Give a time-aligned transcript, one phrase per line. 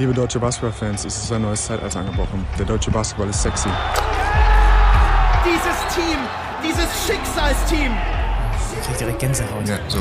[0.00, 2.46] Liebe deutsche Basketballfans, es ist ein neues Zeitalter angebrochen.
[2.58, 3.68] Der deutsche Basketball ist sexy.
[5.44, 6.16] Dieses Team,
[6.64, 7.92] dieses Schicksalsteam.
[8.80, 9.68] Ich krieg direkt Gänsehaut.
[9.68, 9.98] Ja, so.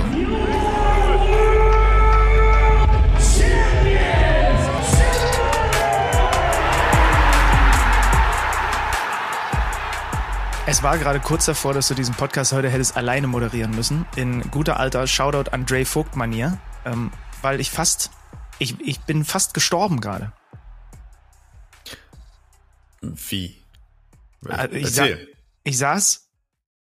[10.65, 14.05] Es war gerade kurz davor, dass du diesen Podcast heute hättest alleine moderieren müssen.
[14.15, 16.57] In guter alter Shoutout an Dre Vogt-Manier.
[16.85, 17.11] Ähm,
[17.41, 18.11] weil ich fast,
[18.59, 20.31] ich, ich bin fast gestorben gerade.
[23.01, 23.55] Wie?
[24.47, 25.07] Also ich, sa
[25.63, 26.29] ich saß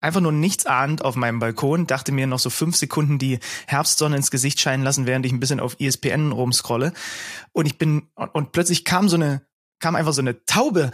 [0.02, 4.18] einfach nur nichts ahnend auf meinem Balkon, dachte mir noch so fünf Sekunden die Herbstsonne
[4.18, 6.94] ins Gesicht scheinen lassen, während ich ein bisschen auf ESPN rumscrolle.
[7.54, 9.46] Und ich bin, und, und plötzlich kam so eine,
[9.80, 10.92] kam einfach so eine Taube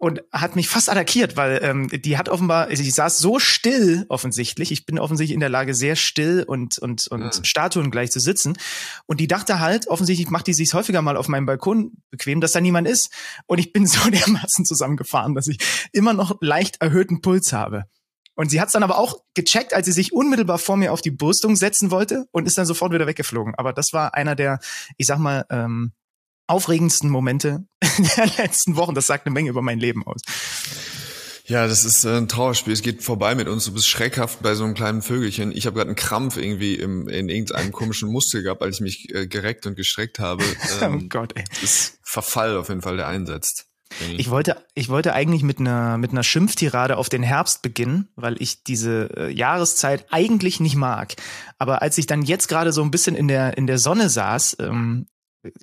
[0.00, 4.06] und hat mich fast attackiert, weil ähm, die hat offenbar, also ich saß so still
[4.08, 7.44] offensichtlich, ich bin offensichtlich in der Lage, sehr still und und und Mhm.
[7.44, 8.56] Statuen gleich zu sitzen.
[9.04, 12.52] Und die dachte halt, offensichtlich macht die sich häufiger mal auf meinem Balkon bequem, dass
[12.52, 13.12] da niemand ist.
[13.46, 15.58] Und ich bin so dermaßen zusammengefahren, dass ich
[15.92, 17.84] immer noch leicht erhöhten Puls habe.
[18.34, 21.02] Und sie hat es dann aber auch gecheckt, als sie sich unmittelbar vor mir auf
[21.02, 23.54] die Brüstung setzen wollte und ist dann sofort wieder weggeflogen.
[23.54, 24.60] Aber das war einer der,
[24.96, 25.92] ich sag mal, ähm,
[26.50, 27.64] aufregendsten Momente
[28.16, 28.94] der letzten Wochen.
[28.94, 30.20] Das sagt eine Menge über mein Leben aus.
[31.46, 32.72] Ja, das ist äh, ein Trauerspiel.
[32.72, 33.64] Es geht vorbei mit uns.
[33.64, 35.50] Du bist schreckhaft bei so einem kleinen Vögelchen.
[35.50, 39.14] Ich habe gerade einen Krampf irgendwie im, in irgendeinem komischen Muskel gehabt, als ich mich
[39.14, 40.44] äh, gereckt und gestreckt habe.
[40.80, 41.44] oh Ähm, Gott, ey.
[41.50, 43.66] das ist Verfall auf jeden Fall, der einsetzt.
[44.16, 48.40] Ich wollte, ich wollte eigentlich mit einer, mit einer Schimpftirade auf den Herbst beginnen, weil
[48.40, 51.16] ich diese äh, Jahreszeit eigentlich nicht mag.
[51.58, 54.58] Aber als ich dann jetzt gerade so ein bisschen in der, in der Sonne saß,
[54.60, 55.08] ähm,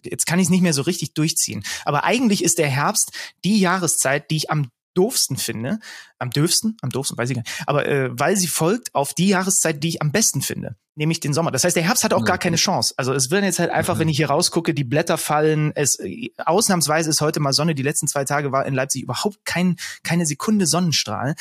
[0.03, 1.63] jetzt kann ich es nicht mehr so richtig durchziehen.
[1.85, 3.11] Aber eigentlich ist der Herbst
[3.43, 5.79] die Jahreszeit, die ich am doofsten finde.
[6.19, 6.77] Am dürfsten?
[6.81, 7.63] Am doofsten, weiß ich gar nicht.
[7.67, 10.75] Aber äh, weil sie folgt auf die Jahreszeit, die ich am besten finde.
[10.95, 11.51] Nämlich den Sommer.
[11.51, 12.95] Das heißt, der Herbst hat auch gar keine Chance.
[12.97, 15.71] Also es wird jetzt halt einfach, wenn ich hier rausgucke, die Blätter fallen.
[15.75, 17.75] Es äh, ausnahmsweise ist heute mal Sonne.
[17.75, 21.35] Die letzten zwei Tage war in Leipzig überhaupt kein, keine Sekunde Sonnenstrahl.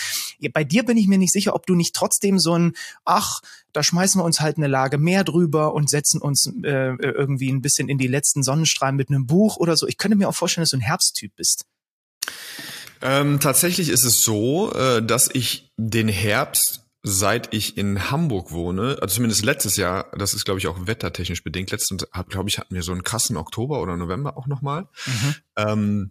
[0.52, 2.74] Bei dir bin ich mir nicht sicher, ob du nicht trotzdem so ein,
[3.06, 3.40] ach,
[3.72, 7.62] da schmeißen wir uns halt eine Lage mehr drüber und setzen uns äh, irgendwie ein
[7.62, 9.86] bisschen in die letzten Sonnenstrahlen mit einem Buch oder so.
[9.86, 11.64] Ich könnte mir auch vorstellen, dass du ein Herbsttyp bist.
[13.06, 18.98] Ähm, tatsächlich ist es so, äh, dass ich den Herbst, seit ich in Hamburg wohne,
[19.00, 22.74] also zumindest letztes Jahr, das ist glaube ich auch wettertechnisch bedingt, letztens glaube ich hatten
[22.74, 24.88] wir so einen krassen Oktober oder November auch nochmal.
[25.56, 26.10] Ähm,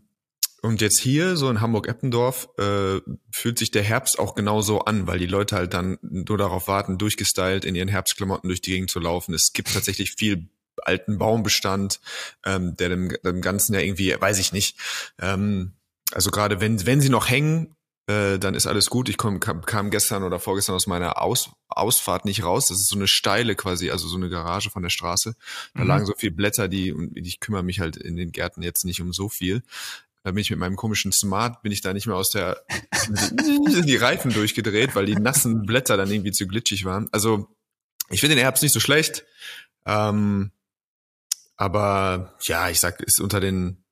[0.62, 5.20] und jetzt hier, so in Hamburg-Eppendorf, äh, fühlt sich der Herbst auch genauso an, weil
[5.20, 9.02] die Leute halt dann nur darauf warten, durchgestylt in ihren Herbstklamotten durch die Gegend zu
[9.02, 9.34] laufen.
[9.34, 12.00] Es gibt tatsächlich viel alten Baumbestand,
[12.46, 14.78] ähm, der dem, dem Ganzen ja irgendwie, weiß ich nicht,
[15.20, 15.74] ähm,
[16.12, 17.76] also gerade wenn, wenn sie noch hängen,
[18.08, 19.10] äh, dann ist alles gut.
[19.10, 22.68] Ich komm, kam, kam gestern oder vorgestern aus meiner Aus, Ausfahrt nicht raus.
[22.68, 25.36] Das ist so eine steile quasi, also so eine Garage von der Straße.
[25.74, 25.88] Da Mhm.
[25.88, 29.02] lagen so viele Blätter, die, und ich kümmere mich halt in den Gärten jetzt nicht
[29.02, 29.64] um so viel.
[30.24, 32.62] Da bin ich mit meinem komischen Smart, bin ich da nicht mehr aus der,
[33.08, 37.10] sind die Reifen durchgedreht, weil die nassen Blätter dann irgendwie zu glitschig waren.
[37.12, 37.48] Also,
[38.10, 39.26] ich finde den Herbst nicht so schlecht.
[39.88, 40.52] Ähm,
[41.58, 43.84] aber ja, ich sag, ist unter den,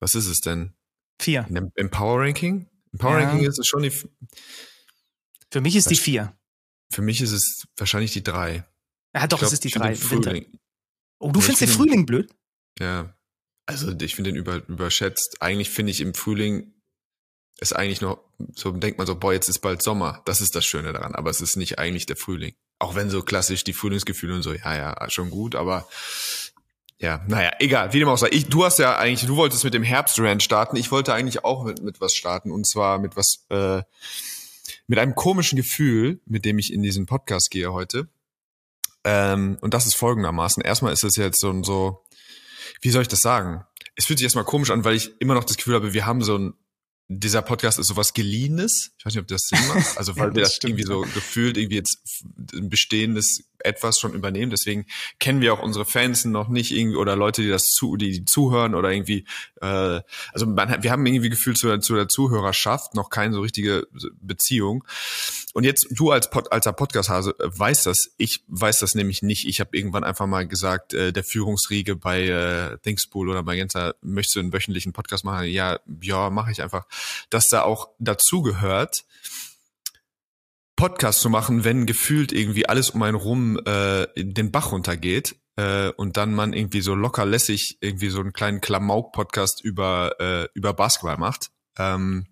[0.00, 0.72] was ist es denn?
[1.20, 1.46] Vier.
[1.48, 2.66] In Im Power Ranking?
[2.92, 3.28] Im Power Ja.
[3.28, 3.90] Ranking ist es schon die,
[5.52, 6.36] Für mich ist die vier.
[6.92, 8.64] für mich ist es wahrscheinlich die drei.
[9.14, 9.94] Ja, doch, Ich glaub, es ist die drei.
[9.94, 10.46] Frühling,
[11.18, 12.34] Oh, du Ja, findest den- Frühling blöd?
[12.78, 13.14] ja.
[13.66, 15.40] Also ich finde den über, überschätzt.
[15.42, 16.74] Eigentlich finde ich im Frühling
[17.60, 18.18] ist eigentlich noch,
[18.56, 20.22] so denkt man so, boah, jetzt ist bald Sommer.
[20.24, 21.14] Das ist das Schöne daran.
[21.14, 22.54] Aber es ist nicht eigentlich der Frühling.
[22.80, 25.86] Auch wenn so klassisch die Frühlingsgefühle und so, ja, ja, schon gut, aber
[27.00, 28.28] ja, naja, egal, wie dem auch sei.
[28.30, 30.76] Ich, du hast ja eigentlich, du wolltest mit dem Herbstrand starten.
[30.76, 33.82] Ich wollte eigentlich auch mit, mit was starten und zwar mit was, äh,
[34.86, 38.08] mit einem komischen Gefühl, mit dem ich in diesen Podcast gehe heute.
[39.04, 40.62] Ähm, und das ist folgendermaßen.
[40.62, 42.04] Erstmal ist es jetzt so, so,
[42.82, 43.64] wie soll ich das sagen?
[43.96, 46.22] Es fühlt sich erstmal komisch an, weil ich immer noch das Gefühl habe, wir haben
[46.22, 46.54] so ein,
[47.08, 48.92] dieser Podcast ist sowas Geliehenes.
[48.98, 49.96] Ich weiß nicht, ob das Sinn macht.
[49.96, 51.98] Also, weil Ja, wir das das stimmt, irgendwie so gefühlt irgendwie jetzt
[52.52, 54.50] ein bestehendes etwas schon übernehmen.
[54.50, 54.86] Deswegen
[55.18, 58.74] kennen wir auch unsere Fans noch nicht irgendwie oder Leute, die das zu, die zuhören
[58.74, 59.24] oder irgendwie,
[59.60, 60.00] äh,
[60.32, 63.86] also man, wir haben irgendwie gefühlt zu der, zu der Zuhörerschaft noch keine so richtige
[64.20, 64.84] Beziehung.
[65.52, 68.12] Und jetzt du als Pod, als Podcast-Hase äh, weißt das.
[68.16, 69.46] Ich weiß das nämlich nicht.
[69.46, 74.36] Ich habe irgendwann einfach mal gesagt, äh, der Führungsriege bei äh, Thingspool oder Magenta möchtest
[74.36, 75.46] du einen wöchentlichen Podcast machen?
[75.46, 76.86] Ja, ja, mache ich einfach.
[77.30, 79.04] Dass da auch dazu gehört,
[80.80, 85.90] Podcast zu machen, wenn gefühlt irgendwie alles um einen rum äh, den Bach runtergeht äh,
[85.90, 90.72] und dann man irgendwie so locker lässig irgendwie so einen kleinen Klamauk-Podcast über äh, über
[90.72, 91.50] Basketball macht.
[91.76, 92.28] Ähm,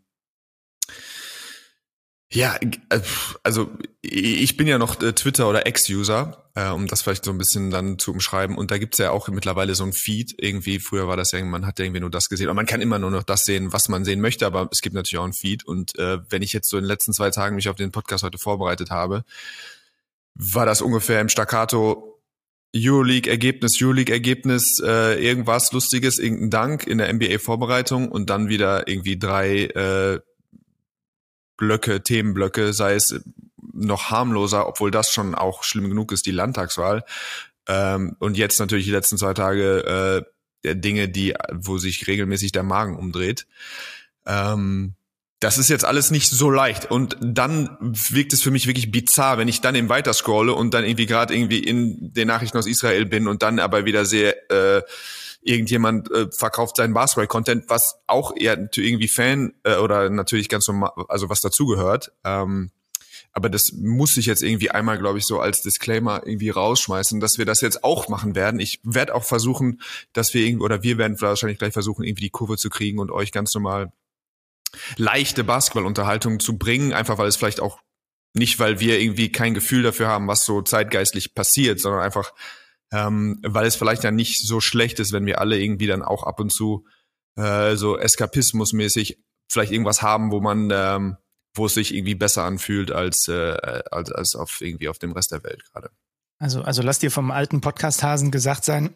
[2.31, 2.57] Ja,
[2.91, 3.01] äh,
[3.43, 3.71] also
[4.03, 7.71] ich bin ja noch äh, Twitter- oder Ex-User, äh, um das vielleicht so ein bisschen
[7.71, 8.59] dann zu umschreiben.
[8.59, 10.35] Und da gibt's ja auch mittlerweile so ein Feed.
[10.37, 12.51] Irgendwie, früher war das ja, man hat irgendwie nur das gesehen.
[12.51, 14.95] Und man kann immer nur noch das sehen, was man sehen möchte, aber es gibt
[14.95, 15.65] natürlich auch ein Feed.
[15.65, 18.23] Und äh, wenn ich jetzt so in den letzten zwei Tagen mich auf den Podcast
[18.25, 19.25] heute vorbereitet habe,
[20.35, 22.21] war das ungefähr im Staccato
[22.77, 29.65] Euroleague-Ergebnis, Euroleague-Ergebnis, äh, irgendwas Lustiges, irgendein Dank in der NBA-Vorbereitung und dann wieder irgendwie drei
[29.65, 30.21] äh,
[31.59, 33.21] Blöcke, Themenblöcke, sei es
[33.75, 37.05] noch harmloser, obwohl das schon auch schlimm genug ist, die Landtagswahl.
[37.67, 40.25] Ähm, und jetzt natürlich die letzten zwei Tage
[40.65, 43.47] äh, Dinge, die, wo sich regelmäßig der Magen umdreht.
[44.27, 44.95] Ähm,
[45.41, 46.91] das ist jetzt alles nicht so leicht.
[46.91, 50.75] Und dann wirkt es für mich wirklich bizarr, wenn ich dann eben weiter scrolle und
[50.75, 54.33] dann irgendwie gerade irgendwie in den Nachrichten aus Israel bin und dann aber wieder sehe,
[54.51, 54.83] äh,
[55.41, 60.93] irgendjemand äh, verkauft seinen Basketball-Content, was auch eher irgendwie Fan äh, oder natürlich ganz normal,
[61.09, 62.13] also was dazugehört.
[62.25, 62.71] Ähm,
[63.33, 67.39] aber das muss ich jetzt irgendwie einmal, glaube ich, so als Disclaimer irgendwie rausschmeißen, dass
[67.39, 68.59] wir das jetzt auch machen werden.
[68.59, 69.81] Ich werde auch versuchen,
[70.13, 73.11] dass wir irgendwie, oder wir werden wahrscheinlich gleich versuchen, irgendwie die Kurve zu kriegen und
[73.11, 73.93] euch ganz normal
[74.97, 77.81] leichte Basketballunterhaltung zu bringen, einfach weil es vielleicht auch
[78.35, 82.33] nicht, weil wir irgendwie kein Gefühl dafür haben, was so zeitgeistlich passiert, sondern einfach,
[82.93, 86.25] ähm, weil es vielleicht ja nicht so schlecht ist, wenn wir alle irgendwie dann auch
[86.25, 86.87] ab und zu
[87.37, 89.19] äh, so eskapismusmäßig
[89.51, 91.17] vielleicht irgendwas haben, wo man, ähm,
[91.55, 93.57] wo es sich irgendwie besser anfühlt als, äh,
[93.91, 95.91] als, als auf irgendwie auf dem Rest der Welt gerade.
[96.39, 98.95] Also, also lass dir vom alten Podcast-Hasen gesagt sein,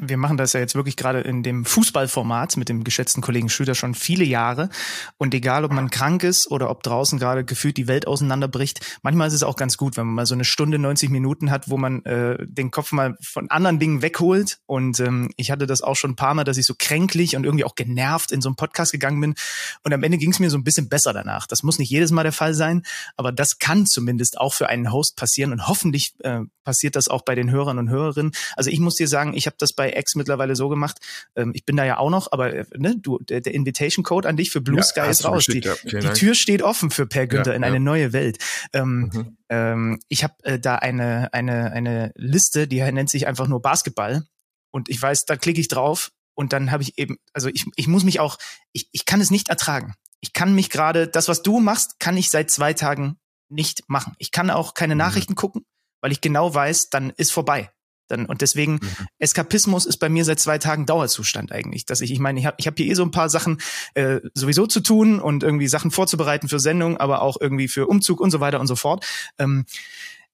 [0.00, 3.74] wir machen das ja jetzt wirklich gerade in dem Fußballformat mit dem geschätzten Kollegen Schüler
[3.74, 4.68] schon viele Jahre.
[5.16, 9.28] Und egal, ob man krank ist oder ob draußen gerade gefühlt die Welt auseinanderbricht, manchmal
[9.28, 11.78] ist es auch ganz gut, wenn man mal so eine Stunde, 90 Minuten hat, wo
[11.78, 14.58] man äh, den Kopf mal von anderen Dingen wegholt.
[14.66, 17.44] Und ähm, ich hatte das auch schon ein paar Mal, dass ich so kränklich und
[17.44, 19.34] irgendwie auch genervt in so einen Podcast gegangen bin.
[19.82, 21.46] Und am Ende ging es mir so ein bisschen besser danach.
[21.46, 22.82] Das muss nicht jedes Mal der Fall sein,
[23.16, 25.52] aber das kann zumindest auch für einen Host passieren.
[25.52, 28.32] Und hoffentlich äh, passiert das auch bei den Hörern und Hörerinnen.
[28.56, 30.98] Also ich muss dir sagen, ich habe das bei X mittlerweile so gemacht.
[31.36, 34.28] Ähm, ich bin da ja auch noch, aber äh, ne, du, der, der Invitation Code
[34.28, 35.46] an dich für Blue ja, Sky ist raus.
[35.46, 38.38] Die, ja, die Tür steht offen für Per Günther ja, in eine neue Welt.
[38.72, 39.36] Ähm, mhm.
[39.48, 44.24] ähm, ich habe äh, da eine, eine, eine Liste, die nennt sich einfach nur Basketball.
[44.72, 47.88] Und ich weiß, da klicke ich drauf und dann habe ich eben, also ich, ich
[47.88, 48.38] muss mich auch,
[48.72, 49.94] ich, ich kann es nicht ertragen.
[50.20, 53.18] Ich kann mich gerade, das, was du machst, kann ich seit zwei Tagen
[53.48, 54.14] nicht machen.
[54.18, 54.98] Ich kann auch keine mhm.
[54.98, 55.64] Nachrichten gucken,
[56.00, 57.70] weil ich genau weiß, dann ist vorbei.
[58.10, 59.06] Dann, und deswegen, mhm.
[59.18, 61.86] Eskapismus ist bei mir seit zwei Tagen Dauerzustand eigentlich.
[61.86, 63.60] Dass ich, ich meine, ich habe ich hab hier eh so ein paar Sachen
[63.94, 68.20] äh, sowieso zu tun und irgendwie Sachen vorzubereiten für Sendungen, aber auch irgendwie für Umzug
[68.20, 69.06] und so weiter und so fort.
[69.38, 69.64] Ähm,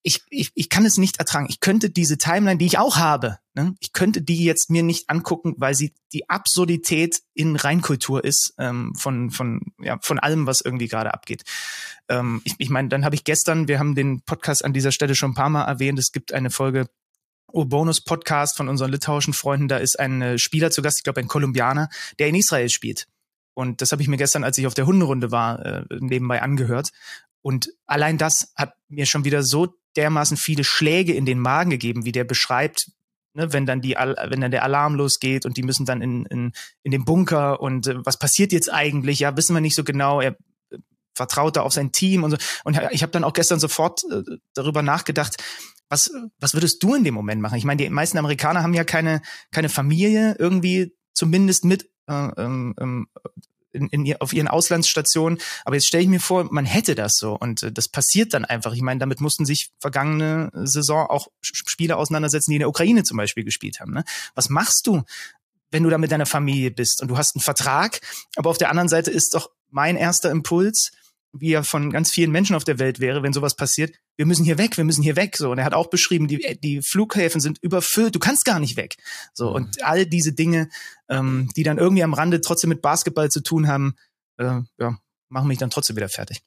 [0.06, 1.46] ich, ich, ich kann es nicht ertragen.
[1.48, 5.10] Ich könnte diese Timeline, die ich auch habe, ne, ich könnte die jetzt mir nicht
[5.10, 10.60] angucken, weil sie die Absurdität in Reinkultur ist ähm, von, von, ja, von allem, was
[10.60, 11.42] irgendwie gerade abgeht.
[12.08, 15.16] Ähm, ich ich meine, dann habe ich gestern, wir haben den Podcast an dieser Stelle
[15.16, 16.86] schon ein paar Mal erwähnt, es gibt eine Folge
[17.52, 19.68] Bonus-Podcast von unseren litauischen Freunden.
[19.68, 21.88] Da ist ein äh, Spieler zu Gast, ich glaube ein Kolumbianer,
[22.18, 23.06] der in Israel spielt.
[23.54, 26.90] Und das habe ich mir gestern, als ich auf der Hunderunde war, äh, nebenbei angehört.
[27.40, 32.04] Und allein das hat mir schon wieder so dermaßen viele Schläge in den Magen gegeben,
[32.04, 32.90] wie der beschreibt,
[33.32, 36.52] ne, wenn dann die, wenn dann der Alarm losgeht und die müssen dann in, in,
[36.82, 39.20] in den Bunker und äh, was passiert jetzt eigentlich?
[39.20, 40.20] Ja, wissen wir nicht so genau.
[40.20, 40.36] Er
[40.70, 40.78] äh,
[41.14, 42.36] vertraut da auf sein Team und so.
[42.64, 44.22] Und ich habe dann auch gestern sofort äh,
[44.52, 45.36] darüber nachgedacht,
[45.88, 47.58] was, was würdest du in dem Moment machen?
[47.58, 49.22] Ich meine, die meisten Amerikaner haben ja keine,
[49.52, 53.08] keine Familie irgendwie zumindest mit äh, ähm, ähm
[53.76, 55.38] in, in, auf ihren Auslandsstationen.
[55.64, 58.44] Aber jetzt stelle ich mir vor, man hätte das so und äh, das passiert dann
[58.44, 58.72] einfach.
[58.72, 63.18] Ich meine, damit mussten sich vergangene Saison auch Spieler auseinandersetzen, die in der Ukraine zum
[63.18, 63.92] Beispiel gespielt haben.
[63.92, 64.04] Ne?
[64.34, 65.02] Was machst du,
[65.70, 68.00] wenn du da mit deiner Familie bist und du hast einen Vertrag,
[68.36, 70.92] aber auf der anderen Seite ist doch mein erster Impuls,
[71.40, 74.44] wie er von ganz vielen Menschen auf der Welt wäre, wenn sowas passiert, wir müssen
[74.44, 75.36] hier weg, wir müssen hier weg.
[75.36, 78.76] So, und er hat auch beschrieben, die, die Flughäfen sind überfüllt, du kannst gar nicht
[78.76, 78.96] weg.
[79.32, 79.54] So, mhm.
[79.54, 80.68] und all diese Dinge,
[81.08, 83.96] ähm, die dann irgendwie am Rande trotzdem mit Basketball zu tun haben,
[84.38, 86.42] äh, ja, machen mich dann trotzdem wieder fertig.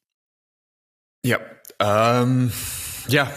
[1.24, 1.40] Ja,
[1.80, 2.52] ähm,
[3.08, 3.32] ja,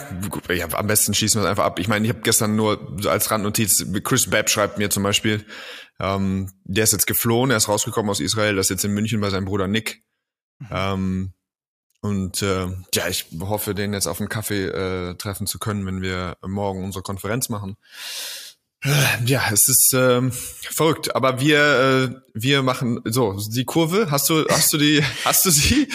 [0.50, 1.78] ja, am besten schießen wir es einfach ab.
[1.78, 5.44] Ich meine, ich habe gestern nur als Randnotiz, Chris Babb schreibt mir zum Beispiel,
[5.99, 9.21] ähm, der ist jetzt geflohen, er ist rausgekommen aus Israel, das ist jetzt in München
[9.21, 10.02] bei seinem Bruder Nick.
[10.59, 10.68] Mhm.
[10.71, 11.32] Ähm,
[12.02, 16.02] und äh, ja, ich hoffe, den jetzt auf einen Kaffee äh, treffen zu können, wenn
[16.02, 17.76] wir morgen unsere Konferenz machen.
[18.83, 20.23] Äh, ja, es ist äh,
[20.71, 24.11] verrückt, aber wir wir machen so die Kurve.
[24.11, 25.89] Hast du, hast du die, hast du sie?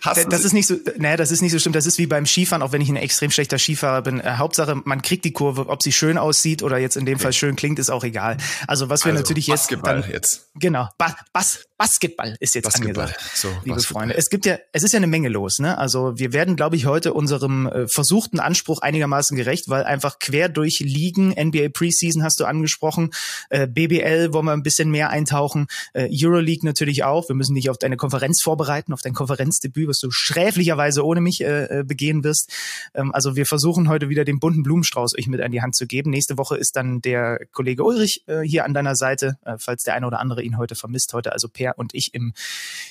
[0.00, 1.76] Hast das ist nicht so, naja, das ist nicht so stimmt.
[1.76, 4.20] Das ist wie beim Skifahren, auch wenn ich ein extrem schlechter Skifahrer bin.
[4.20, 7.18] Äh, Hauptsache, man kriegt die Kurve, ob sie schön aussieht oder jetzt in dem.
[7.18, 8.36] Fall schön klingt, ist auch egal.
[8.68, 10.50] Also was wir also, natürlich jetzt, Basketball dann, jetzt.
[10.54, 13.06] Genau, ba Bas Basketball ist jetzt Basketball.
[13.06, 14.00] angesagt, so, liebe Basketball.
[14.02, 14.16] Freunde.
[14.16, 15.58] Es gibt ja, es ist ja eine Menge los.
[15.58, 15.76] Ne?
[15.76, 20.48] Also wir werden, glaube ich, heute unserem äh, versuchten Anspruch einigermaßen gerecht, weil einfach quer
[20.48, 23.10] durch Ligen, NBA Preseason hast du angesprochen,
[23.50, 27.28] äh, BBL wollen wir ein bisschen mehr eintauchen, äh, Euroleague natürlich auch.
[27.28, 31.42] Wir müssen dich auf deine Konferenz vorbereiten, auf dein Konferenzdebüt, was du schräflicherweise ohne mich
[31.42, 32.52] äh, äh, begehen wirst.
[32.94, 35.86] Ähm, also wir versuchen heute wieder den bunten Blumenstrauß euch mit an die Hand zu
[35.86, 36.10] geben.
[36.10, 39.94] Nächste Woche ist dann der Kollege Ulrich äh, hier an deiner Seite, äh, falls der
[39.94, 41.12] eine oder andere ihn heute vermisst.
[41.12, 42.32] Heute also Per und ich im,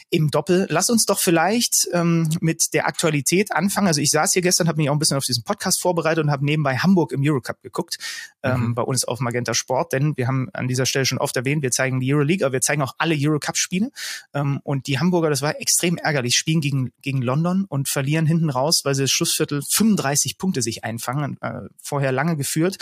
[0.09, 0.67] im Doppel.
[0.69, 3.87] Lass uns doch vielleicht ähm, mit der Aktualität anfangen.
[3.87, 6.31] Also ich saß hier gestern, habe mich auch ein bisschen auf diesen Podcast vorbereitet und
[6.31, 7.97] habe nebenbei Hamburg im Eurocup geguckt,
[8.43, 8.75] ähm, mhm.
[8.75, 11.71] bei uns auf Magenta Sport, denn wir haben an dieser Stelle schon oft erwähnt, wir
[11.71, 13.91] zeigen die Euroleague, aber wir zeigen auch alle Eurocup-Spiele.
[14.33, 18.49] Ähm, und die Hamburger, das war extrem ärgerlich, spielen gegen, gegen London und verlieren hinten
[18.49, 22.77] raus, weil sie das Schlussviertel 35 Punkte sich einfangen, äh, vorher lange geführt.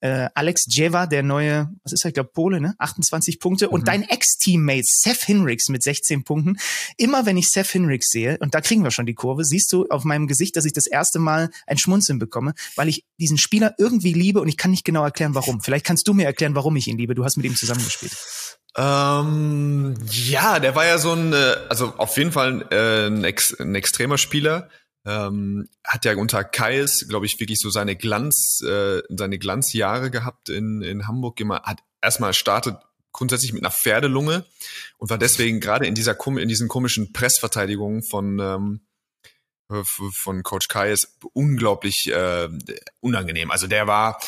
[0.00, 2.74] Äh, Alex Jeva, der neue, was ist er, ich glaube Pole, ne?
[2.78, 3.66] 28 Punkte.
[3.66, 3.72] Mhm.
[3.72, 6.58] Und dein Ex-Teammate Seth Hinrichs mit 16 Punkten.
[6.96, 9.86] Immer wenn ich Seth Hinrichs sehe, und da kriegen wir schon die Kurve, siehst du
[9.88, 13.74] auf meinem Gesicht, dass ich das erste Mal ein Schmunzeln bekomme, weil ich diesen Spieler
[13.78, 15.60] irgendwie liebe und ich kann nicht genau erklären, warum.
[15.60, 17.14] Vielleicht kannst du mir erklären, warum ich ihn liebe.
[17.14, 18.12] Du hast mit ihm zusammengespielt.
[18.76, 23.58] Ähm, ja, der war ja so ein, äh, also auf jeden Fall äh, ein, ex,
[23.58, 24.68] ein extremer Spieler.
[25.06, 30.48] Ähm, hat ja unter Kais, glaube ich, wirklich so seine Glanz, äh, seine Glanzjahre gehabt
[30.48, 31.38] in, in Hamburg.
[31.40, 32.76] Immer, hat erstmal startet
[33.14, 34.44] grundsätzlich mit einer Pferdelunge
[34.98, 38.80] und war deswegen gerade in dieser in diesen komischen Pressverteidigungen von ähm,
[39.82, 42.48] von Coach Kais unglaublich äh,
[43.00, 43.50] unangenehm.
[43.50, 44.20] Also der war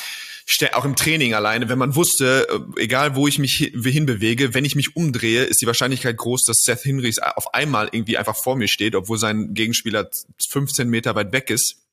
[0.72, 4.76] auch im Training alleine, wenn man wusste, äh, egal wo ich mich hinbewege, wenn ich
[4.76, 8.68] mich umdrehe, ist die Wahrscheinlichkeit groß, dass Seth Hinrichs auf einmal irgendwie einfach vor mir
[8.68, 10.08] steht, obwohl sein Gegenspieler
[10.48, 11.85] 15 Meter weit weg ist.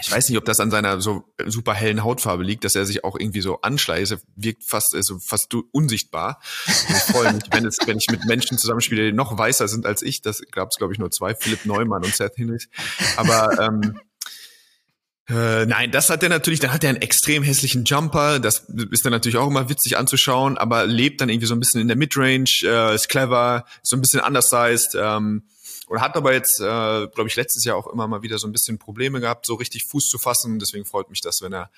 [0.00, 3.04] Ich weiß nicht, ob das an seiner so super hellen Hautfarbe liegt, dass er sich
[3.04, 4.12] auch irgendwie so anschleicht.
[4.12, 6.40] Er wirkt fast, also fast unsichtbar.
[6.88, 9.86] Und ich freue mich, wenn, es, wenn ich mit Menschen zusammenspiele, die noch weißer sind
[9.86, 10.22] als ich.
[10.22, 12.68] Das gab es, glaube ich, nur zwei, Philipp Neumann und Seth Hinrichs.
[13.16, 13.98] Aber ähm,
[15.28, 19.06] äh, nein, das hat er natürlich, dann hat er einen extrem hässlichen Jumper, das ist
[19.06, 21.96] dann natürlich auch immer witzig anzuschauen, aber lebt dann irgendwie so ein bisschen in der
[21.96, 25.44] Midrange, äh, ist clever, ist so ein bisschen undersized, ähm,
[25.88, 26.62] und hat aber jetzt, äh,
[27.08, 29.84] glaube ich, letztes Jahr auch immer mal wieder so ein bisschen Probleme gehabt, so richtig
[29.86, 30.58] Fuß zu fassen.
[30.58, 31.70] Deswegen freut mich das, wenn er,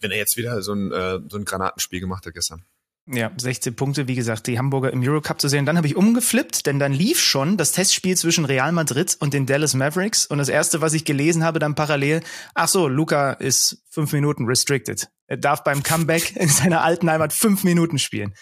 [0.00, 2.64] wenn er jetzt wieder so ein, äh, so ein Granatenspiel gemacht hat gestern.
[3.10, 5.64] Ja, 16 Punkte, wie gesagt, die Hamburger im Eurocup zu sehen.
[5.64, 9.46] Dann habe ich umgeflippt, denn dann lief schon das Testspiel zwischen Real Madrid und den
[9.46, 10.26] Dallas Mavericks.
[10.26, 12.20] Und das erste, was ich gelesen habe, dann parallel,
[12.54, 15.08] ach so, Luca ist fünf Minuten restricted.
[15.26, 18.34] Er darf beim Comeback in seiner alten Heimat fünf Minuten spielen.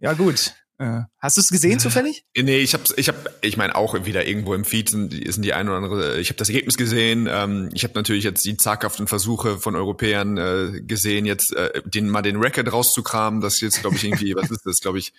[0.00, 0.54] Ja, gut.
[0.78, 2.24] Äh, hast du es gesehen zufällig?
[2.36, 5.52] Nee, ich habe ich hab, ich meine auch wieder irgendwo im Feed sind, sind die
[5.52, 9.08] ein oder andere, ich habe das Ergebnis gesehen, ähm, ich habe natürlich jetzt die zaghaften
[9.08, 13.96] Versuche von Europäern äh, gesehen, jetzt äh, den mal den Record rauszukramen, das jetzt glaube
[13.96, 15.12] ich irgendwie, was ist das, glaube ich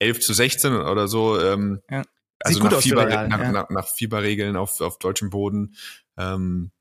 [0.00, 2.02] 11 zu 16 oder so, ähm, ja.
[2.40, 3.52] also nach, Fieber, Real, nach, ja.
[3.52, 5.76] nach, nach Fieberregeln auf, auf deutschem Boden.
[6.18, 6.72] Ähm,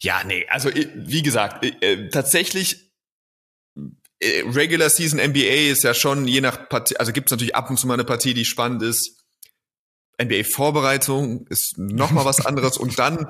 [0.00, 2.89] ja, nee, also wie gesagt, äh, tatsächlich äh,
[4.22, 7.78] Regular Season NBA ist ja schon je nach Partie, also gibt es natürlich ab und
[7.78, 9.16] zu mal eine Partie, die spannend ist.
[10.22, 13.28] NBA Vorbereitung ist noch mal was anderes und dann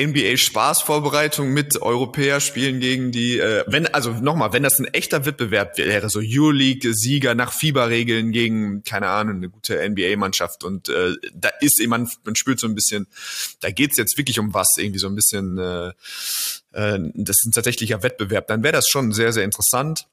[0.00, 5.26] NBA Spaßvorbereitung mit Europäer spielen gegen die, äh, wenn, also nochmal, wenn das ein echter
[5.26, 11.50] Wettbewerb wäre, so Euroleague-Sieger nach Fieberregeln gegen, keine Ahnung, eine gute NBA-Mannschaft und äh, da
[11.60, 13.08] ist man, man spürt so ein bisschen,
[13.60, 15.88] da geht's jetzt wirklich um was, irgendwie so ein bisschen, äh,
[16.72, 20.06] äh, das ist ein tatsächlicher Wettbewerb, dann wäre das schon sehr, sehr interessant.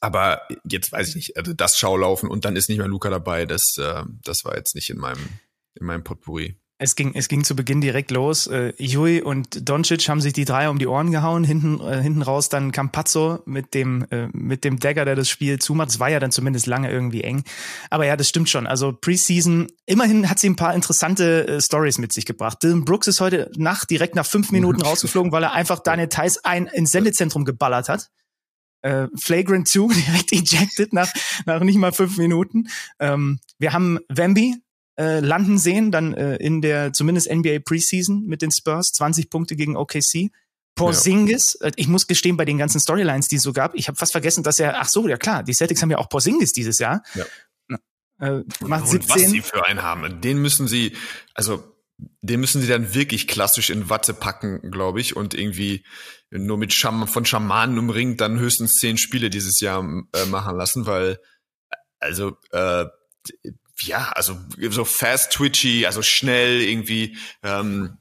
[0.00, 3.46] Aber jetzt weiß ich nicht, also das Schaulaufen und dann ist nicht mehr Luca dabei,
[3.46, 5.28] das, äh, das war jetzt nicht in meinem,
[5.74, 6.56] in meinem Potpourri.
[6.82, 8.46] Es ging, es ging zu Beginn direkt los.
[8.46, 11.44] Äh, Jui und Doncic haben sich die drei um die Ohren gehauen.
[11.44, 15.58] Hinten, äh, hinten raus dann Campazzo mit dem, äh, mit dem Dagger, der das Spiel
[15.58, 15.90] zumacht.
[15.90, 17.44] Es war ja dann zumindest lange irgendwie eng.
[17.90, 18.66] Aber ja, das stimmt schon.
[18.66, 22.62] Also Preseason, immerhin hat sie ein paar interessante äh, Stories mit sich gebracht.
[22.62, 26.42] Dylan Brooks ist heute Nacht direkt nach fünf Minuten rausgeflogen, weil er einfach Daniel Theiss
[26.46, 28.08] ein ins Sendezentrum geballert hat
[28.82, 31.12] äh, Flagrant 2 direkt ejected nach,
[31.46, 32.68] nach nicht mal fünf Minuten.
[32.98, 34.56] Ähm, wir haben Wemby
[34.98, 39.56] äh, landen sehen, dann äh, in der zumindest NBA Preseason mit den Spurs, 20 Punkte
[39.56, 40.30] gegen OKC.
[40.74, 41.68] Porzingis, ja.
[41.68, 44.12] Äh, ich muss gestehen, bei den ganzen Storylines, die es so gab, ich habe fast
[44.12, 47.02] vergessen, dass er, ach so, ja klar, die Celtics haben ja auch Porzingis dieses Jahr.
[47.14, 47.24] Ja.
[48.20, 49.00] Äh, macht 17.
[49.00, 50.94] Und was sie für einen haben, den müssen sie,
[51.34, 51.64] also
[52.22, 55.84] den müssen sie dann wirklich klassisch in Watte packen, glaube ich, und irgendwie
[56.30, 60.86] nur mit Scham von Schamanen umringt dann höchstens zehn Spiele dieses Jahr äh, machen lassen,
[60.86, 61.18] weil
[61.98, 62.86] also äh,
[63.82, 64.38] ja, also
[64.70, 67.16] so fast twitchy, also schnell irgendwie.
[67.42, 67.98] Ähm,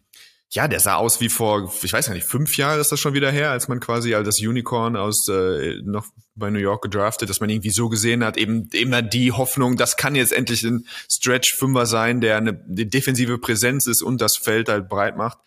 [0.51, 3.13] ja, der sah aus wie vor, ich weiß gar nicht, fünf Jahre ist das schon
[3.13, 7.29] wieder her, als man quasi als das Unicorn aus äh, noch bei New York gedraftet,
[7.29, 10.87] dass man irgendwie so gesehen hat, eben immer die Hoffnung, das kann jetzt endlich ein
[11.09, 15.37] Stretch-Fünfer sein, der eine, eine defensive Präsenz ist und das Feld halt breit macht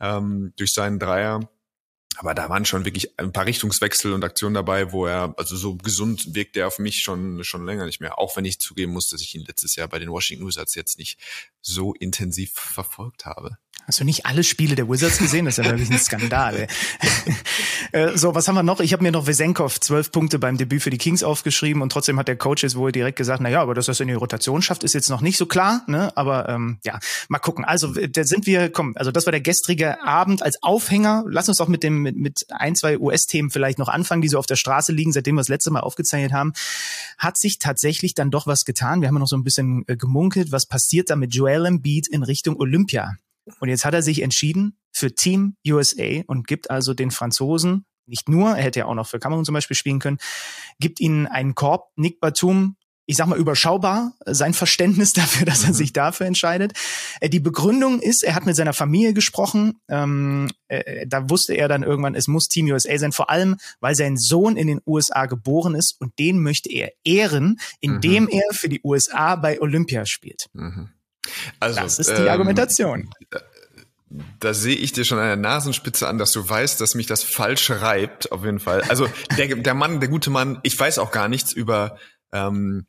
[0.00, 1.48] ähm, durch seinen Dreier.
[2.16, 5.76] Aber da waren schon wirklich ein paar Richtungswechsel und Aktionen dabei, wo er, also so
[5.76, 8.18] gesund wirkt er auf mich schon, schon länger nicht mehr.
[8.18, 10.98] Auch wenn ich zugeben muss, dass ich ihn letztes Jahr bei den Washington Wizards jetzt
[10.98, 11.20] nicht
[11.60, 13.58] so intensiv verfolgt habe.
[13.88, 15.46] Hast du nicht alle Spiele der Wizards gesehen?
[15.46, 16.66] Das ist ja wirklich ein Skandal.
[17.92, 18.80] äh, so, was haben wir noch?
[18.80, 22.18] Ich habe mir noch Wesenkov zwölf Punkte beim Debüt für die Kings aufgeschrieben und trotzdem
[22.18, 24.60] hat der Coach jetzt wohl direkt gesagt, na ja, aber dass das in die Rotation
[24.60, 25.84] schafft, ist jetzt noch nicht so klar.
[25.86, 26.14] Ne?
[26.18, 27.64] Aber ähm, ja, mal gucken.
[27.64, 31.24] Also da sind wir, komm, also das war der gestrige Abend als Aufhänger.
[31.26, 34.38] Lass uns doch mit dem mit, mit ein, zwei US-Themen vielleicht noch anfangen, die so
[34.38, 36.52] auf der Straße liegen, seitdem wir das letzte Mal aufgezeichnet haben.
[37.16, 39.00] Hat sich tatsächlich dann doch was getan.
[39.00, 42.22] Wir haben noch so ein bisschen äh, gemunkelt, was passiert da mit Joel Embiid in
[42.22, 43.16] Richtung Olympia.
[43.60, 48.28] Und jetzt hat er sich entschieden für Team USA und gibt also den Franzosen nicht
[48.28, 50.18] nur, er hätte ja auch noch für Kamerun zum Beispiel spielen können,
[50.80, 51.90] gibt ihnen einen Korb.
[51.96, 52.76] Nick Batum,
[53.06, 55.74] ich sag mal überschaubar, sein Verständnis dafür, dass er mhm.
[55.74, 56.72] sich dafür entscheidet.
[57.20, 59.80] Äh, die Begründung ist, er hat mit seiner Familie gesprochen.
[59.88, 63.94] Ähm, äh, da wusste er dann irgendwann, es muss Team USA sein, vor allem, weil
[63.94, 68.30] sein Sohn in den USA geboren ist und den möchte er ehren, indem mhm.
[68.30, 70.48] er für die USA bei Olympia spielt.
[70.52, 70.90] Mhm.
[71.60, 73.10] Also, das ist die ähm, Argumentation.
[74.40, 77.22] Da, sehe ich dir schon an der Nasenspitze an, dass du weißt, dass mich das
[77.22, 78.80] falsch reibt, auf jeden Fall.
[78.88, 79.06] Also
[79.36, 81.98] der, der Mann, der gute Mann, ich weiß auch gar nichts über,
[82.32, 82.86] ähm,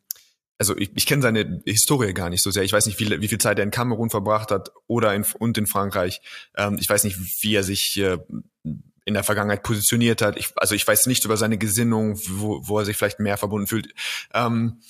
[0.57, 2.63] also ich, ich kenne seine Historie gar nicht so sehr.
[2.63, 5.57] Ich weiß nicht, wie, wie viel Zeit er in Kamerun verbracht hat oder in, und
[5.57, 6.21] in Frankreich.
[6.55, 8.17] Ähm, ich weiß nicht, wie er sich äh,
[9.09, 10.37] in der Vergangenheit positioniert hat.
[10.37, 13.67] Ich, also ich weiß nicht über seine Gesinnung, wo, wo er sich vielleicht mehr verbunden
[13.67, 13.93] fühlt.
[14.33, 14.81] Ähm,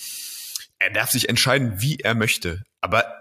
[0.78, 2.64] er darf sich entscheiden, wie er möchte.
[2.82, 3.19] Aber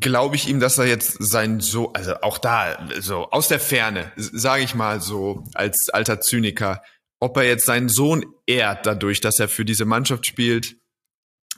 [0.00, 4.12] glaube ich ihm, dass er jetzt sein so, also auch da, so aus der Ferne,
[4.16, 6.82] sage ich mal so, als alter Zyniker,
[7.20, 10.76] ob er jetzt seinen Sohn ehrt dadurch, dass er für diese Mannschaft spielt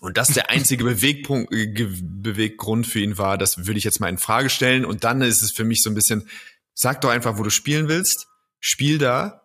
[0.04, 1.66] und das der einzige Bewegpunkt, äh,
[2.02, 4.85] Beweggrund für ihn war, das würde ich jetzt mal in Frage stellen.
[4.85, 6.28] Und dann ist es für mich so ein bisschen,
[6.75, 8.26] sag doch einfach, wo du spielen willst,
[8.61, 9.44] spiel da,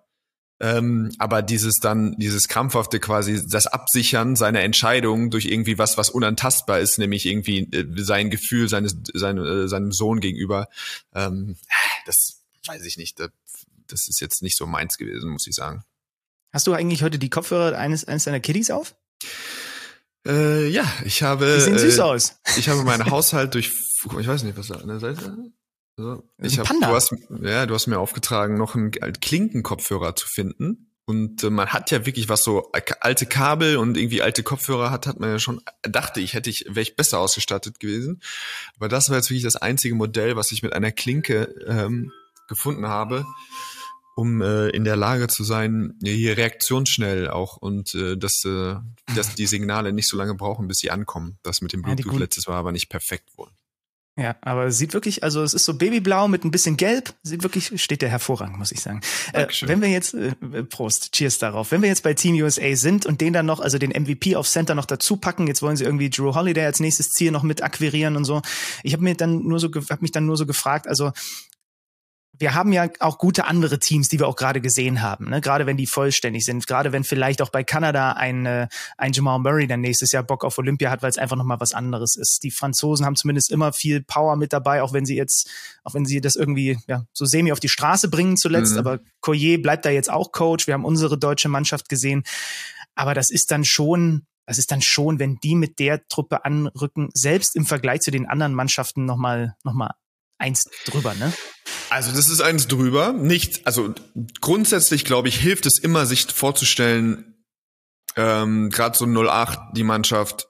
[0.60, 6.10] ähm, aber dieses dann, dieses krampfhafte quasi, das Absichern seiner Entscheidung durch irgendwie was, was
[6.10, 10.68] unantastbar ist, nämlich irgendwie äh, sein Gefühl seines, seine, äh, seinem Sohn gegenüber,
[11.14, 11.56] ähm,
[12.06, 13.20] das weiß ich nicht.
[13.20, 15.84] Das ist jetzt nicht so meins gewesen, muss ich sagen.
[16.52, 18.96] Hast du eigentlich heute die Kopfhörer eines, eines deiner Kiddies auf?
[20.28, 21.56] Äh, ja, ich habe.
[21.56, 22.36] Die sehen süß äh, aus.
[22.58, 23.72] Ich habe meinen Haushalt durch,
[24.04, 25.52] ich weiß nicht, was da an der Seite
[26.00, 30.90] also, ich hab, du hast, ja, du hast mir aufgetragen, noch einen Klinkenkopfhörer zu finden.
[31.10, 35.08] Und äh, man hat ja wirklich was so alte Kabel und irgendwie alte Kopfhörer hat,
[35.08, 38.22] hat man ja schon, dachte ich, hätte ich, wäre ich besser ausgestattet gewesen.
[38.76, 42.12] Aber das war jetzt wirklich das einzige Modell, was ich mit einer Klinke ähm,
[42.48, 43.26] gefunden habe,
[44.16, 48.76] um äh, in der Lage zu sein, hier reaktionsschnell auch und äh, dass, äh,
[49.16, 51.40] dass die Signale nicht so lange brauchen, bis sie ankommen.
[51.42, 53.50] Das mit dem Bluetooth ja, letztes war aber nicht perfekt wohl.
[54.20, 57.42] Ja, aber es sieht wirklich, also es ist so babyblau mit ein bisschen gelb, sieht
[57.44, 59.00] wirklich, steht der hervorragend, muss ich sagen.
[59.32, 63.06] Äh, wenn wir jetzt, äh, Prost, Cheers darauf, wenn wir jetzt bei Team USA sind
[63.06, 65.86] und den dann noch, also den MVP auf Center noch dazu packen, jetzt wollen sie
[65.86, 68.42] irgendwie Drew Holiday als nächstes Ziel noch mit akquirieren und so.
[68.84, 71.14] Ich habe mir dann nur so, habe mich dann nur so gefragt, also
[72.40, 75.42] wir haben ja auch gute andere Teams, die wir auch gerade gesehen haben, ne?
[75.42, 79.40] gerade wenn die vollständig sind, gerade wenn vielleicht auch bei Kanada ein, äh, ein Jamal
[79.40, 82.44] Murray dann nächstes Jahr Bock auf Olympia hat, weil es einfach nochmal was anderes ist.
[82.44, 85.50] Die Franzosen haben zumindest immer viel Power mit dabei, auch wenn sie jetzt,
[85.84, 88.80] auch wenn sie das irgendwie ja, so semi auf die Straße bringen zuletzt, mhm.
[88.80, 92.24] aber Collier bleibt da jetzt auch Coach, wir haben unsere deutsche Mannschaft gesehen,
[92.96, 97.10] aber das ist dann schon, das ist dann schon, wenn die mit der Truppe anrücken,
[97.14, 99.92] selbst im Vergleich zu den anderen Mannschaften nochmal noch mal
[100.40, 101.32] eins drüber, ne?
[101.90, 103.14] Also das ist eins drüber.
[103.14, 103.94] Nicht, also
[104.42, 107.46] grundsätzlich glaube ich, hilft es immer, sich vorzustellen,
[108.16, 110.48] ähm, gerade so 08, die Mannschaft,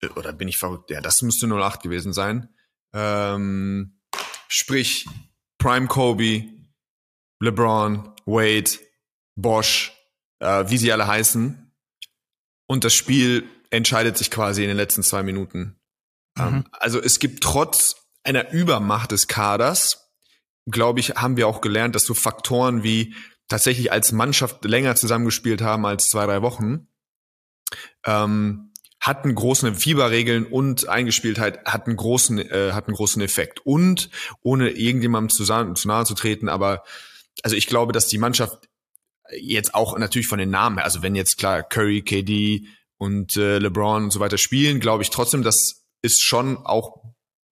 [0.00, 0.90] äh, oder bin ich verrückt?
[0.90, 2.48] Ja, das müsste 08 gewesen sein.
[2.92, 4.00] Ähm,
[4.48, 5.06] sprich,
[5.58, 6.44] Prime Kobe,
[7.40, 8.70] LeBron, Wade,
[9.36, 9.92] Bosch,
[10.40, 11.72] äh, wie sie alle heißen.
[12.66, 15.80] Und das Spiel entscheidet sich quasi in den letzten zwei Minuten.
[16.38, 16.54] Ähm, mhm.
[16.56, 20.10] Ähm, also es gibt trotz einer Übermacht des Kaders,
[20.66, 23.14] glaube ich, haben wir auch gelernt, dass so Faktoren wie
[23.48, 26.88] tatsächlich als Mannschaft länger zusammengespielt haben als zwei, drei Wochen,
[28.04, 33.60] ähm, hatten große Fieberregeln und Eingespieltheit hatten großen, äh, hatten großen Effekt.
[33.66, 34.08] Und
[34.40, 36.84] ohne irgendjemandem zu, zu nahe zu treten, aber
[37.42, 38.68] also ich glaube, dass die Mannschaft
[39.30, 43.58] jetzt auch natürlich von den Namen her, also wenn jetzt klar Curry, KD und äh,
[43.58, 47.02] LeBron und so weiter spielen, glaube ich trotzdem, dass es schon auch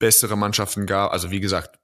[0.04, 1.12] bessere Mannschaften gab.
[1.12, 1.78] Also wie gesagt,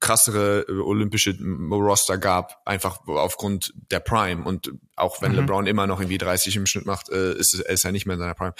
[0.00, 1.38] krassere äh, olympische
[1.70, 4.42] Roster gab, einfach aufgrund der Prime.
[4.42, 5.38] Und auch wenn mhm.
[5.38, 8.14] LeBron immer noch irgendwie 30 im Schnitt macht, äh, ist, er ist er nicht mehr
[8.14, 8.54] in seiner Prime.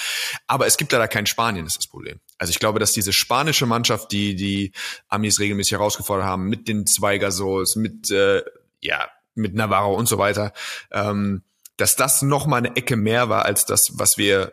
[0.46, 2.20] Aber es gibt leider kein Spanien, ist das Problem.
[2.38, 4.70] Also ich glaube, dass diese spanische Mannschaft, die die
[5.08, 8.42] Amis regelmäßig herausgefordert haben, mit den Zweigasols, mit äh,
[8.80, 10.52] ja mit Navarro und so weiter,
[10.92, 11.42] ähm,
[11.78, 14.52] dass das noch mal eine Ecke mehr war als das, was wir,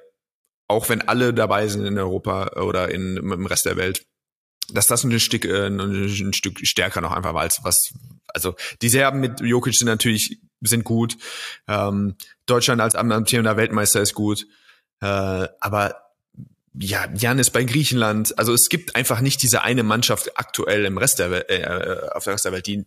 [0.70, 4.06] auch wenn alle dabei sind in Europa oder in, im Rest der Welt,
[4.72, 7.94] dass das ein Stück, äh, ein Stück stärker noch einfach war als was.
[8.28, 11.18] Also die Serben mit Jokic sind natürlich sind gut.
[11.68, 14.46] Ähm, Deutschland als amtierender Weltmeister ist gut.
[15.02, 15.06] Äh,
[15.60, 15.96] aber
[16.78, 18.38] ja, Jan ist bei Griechenland.
[18.38, 22.26] Also es gibt einfach nicht diese eine Mannschaft aktuell im Rest der Welt, äh, auf
[22.26, 22.86] der Rest der Welt, die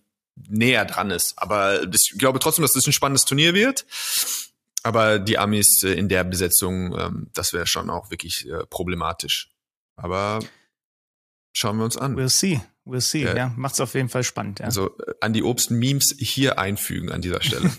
[0.48, 1.34] näher dran ist.
[1.36, 3.86] Aber ich glaube trotzdem, dass das ein spannendes Turnier wird.
[4.82, 9.50] Aber die Amis äh, in der Besetzung, ähm, das wäre schon auch wirklich äh, problematisch.
[9.96, 10.40] Aber
[11.52, 12.16] schauen wir uns an.
[12.16, 12.60] We'll see.
[12.84, 13.24] We'll see.
[13.24, 14.58] Ja, ja macht's auf jeden Fall spannend.
[14.60, 14.66] Ja.
[14.66, 17.70] Also äh, an die Obst-Memes hier einfügen an dieser Stelle.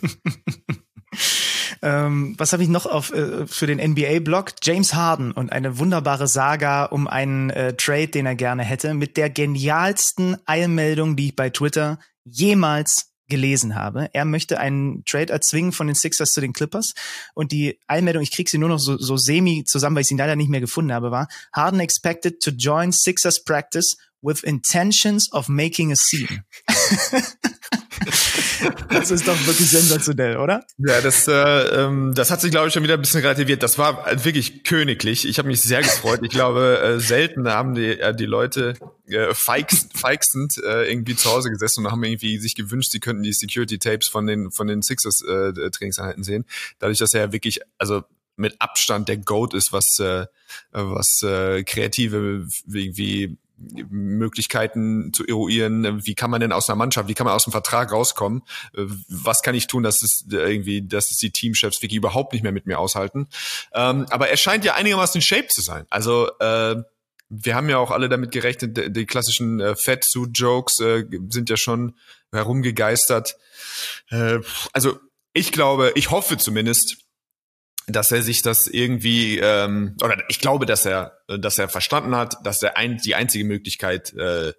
[1.82, 4.54] ähm, was habe ich noch auf äh, für den NBA-Blog?
[4.62, 9.18] James Harden und eine wunderbare Saga um einen äh, Trade, den er gerne hätte, mit
[9.18, 14.10] der genialsten Eilmeldung, die ich bei Twitter jemals gelesen habe.
[14.14, 16.94] Er möchte einen Trade erzwingen von den Sixers zu den Clippers.
[17.34, 20.16] Und die Einmeldung, ich krieg sie nur noch so, so semi zusammen, weil ich sie
[20.16, 25.50] leider nicht mehr gefunden habe, war Harden expected to join Sixers practice with intentions of
[25.50, 26.44] making a scene.
[28.90, 30.66] das ist doch wirklich sensationell, oder?
[30.78, 33.64] Ja, das, äh, ähm, das hat sich, glaube ich, schon wieder ein bisschen relativiert.
[33.64, 35.28] Das war wirklich königlich.
[35.28, 36.22] Ich habe mich sehr gefreut.
[36.24, 38.74] Ich glaube, äh, selten haben die, äh, die Leute
[39.08, 43.24] äh, feigst, feigstend äh, irgendwie zu Hause gesessen und haben irgendwie sich gewünscht, sie könnten
[43.24, 45.52] die Security-Tapes von den, von den Sixers äh,
[46.18, 46.46] sehen.
[46.80, 48.04] Dadurch, dass er ja wirklich, also
[48.36, 50.26] mit Abstand der Goat ist, was äh,
[50.72, 57.14] was äh, kreative irgendwie Möglichkeiten zu eruieren, wie kann man denn aus einer Mannschaft, wie
[57.14, 58.42] kann man aus dem Vertrag rauskommen,
[58.74, 62.52] was kann ich tun, dass es irgendwie, dass es die Teamchefs wirklich überhaupt nicht mehr
[62.52, 63.28] mit mir aushalten.
[63.74, 65.86] Ähm, aber er scheint ja einigermaßen in Shape zu sein.
[65.90, 66.76] Also äh,
[67.30, 71.96] wir haben ja auch alle damit gerechnet, die klassischen äh, Fat-Suit-Jokes äh, sind ja schon
[72.32, 73.36] herumgegeistert.
[74.10, 74.40] Äh,
[74.72, 75.00] also
[75.34, 76.98] ich glaube, ich hoffe zumindest,
[77.88, 82.36] dass er sich das irgendwie ähm, oder ich glaube, dass er dass er verstanden hat,
[82.44, 84.54] dass er ein, die einzige Möglichkeit, äh,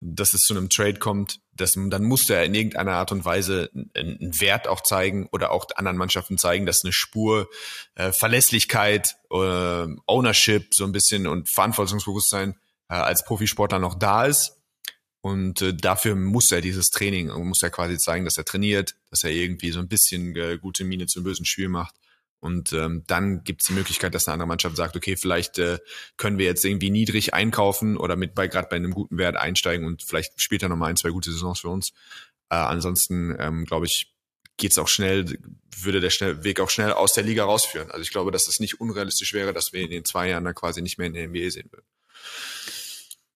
[0.00, 3.70] dass es zu einem Trade kommt, dass dann musste er in irgendeiner Art und Weise
[3.94, 7.48] einen Wert auch zeigen oder auch anderen Mannschaften zeigen, dass eine Spur
[7.96, 12.54] äh, Verlässlichkeit, äh, Ownership so ein bisschen und Verantwortungsbewusstsein
[12.88, 14.54] äh, als Profisportler noch da ist.
[15.20, 19.24] Und äh, dafür muss er dieses Training, muss er quasi zeigen, dass er trainiert, dass
[19.24, 21.94] er irgendwie so ein bisschen äh, gute Miene zum bösen Spiel macht.
[22.40, 25.78] Und ähm, dann gibt es die Möglichkeit, dass eine andere Mannschaft sagt, okay, vielleicht äh,
[26.16, 29.86] können wir jetzt irgendwie niedrig einkaufen oder mit bei gerade bei einem guten Wert einsteigen
[29.86, 31.90] und vielleicht spielt er nochmal ein, zwei gute Saisons für uns.
[32.48, 34.14] Äh, ansonsten ähm, glaube ich,
[34.56, 35.38] geht's auch schnell,
[35.76, 37.90] würde der schnell, Weg auch schnell aus der Liga rausführen.
[37.90, 40.54] Also ich glaube, dass es nicht unrealistisch wäre, dass wir in den zwei Jahren dann
[40.54, 41.86] quasi nicht mehr in der NBA sehen würden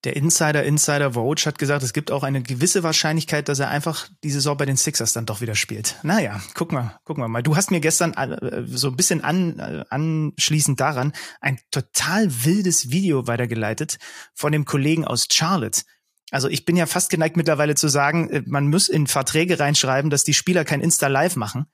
[0.05, 4.09] der Insider, Insider Vogue hat gesagt, es gibt auch eine gewisse Wahrscheinlichkeit, dass er einfach
[4.25, 5.97] die Saison bei den Sixers dann doch wieder spielt.
[6.03, 7.43] Naja, gucken wir, gucken wir mal.
[7.43, 12.91] Du hast mir gestern äh, so ein bisschen an, äh, anschließend daran ein total wildes
[12.91, 13.99] Video weitergeleitet
[14.35, 15.83] von dem Kollegen aus Charlotte.
[16.33, 20.11] Also ich bin ja fast geneigt mittlerweile zu sagen, äh, man muss in Verträge reinschreiben,
[20.11, 21.67] dass die Spieler kein Insta-Live machen.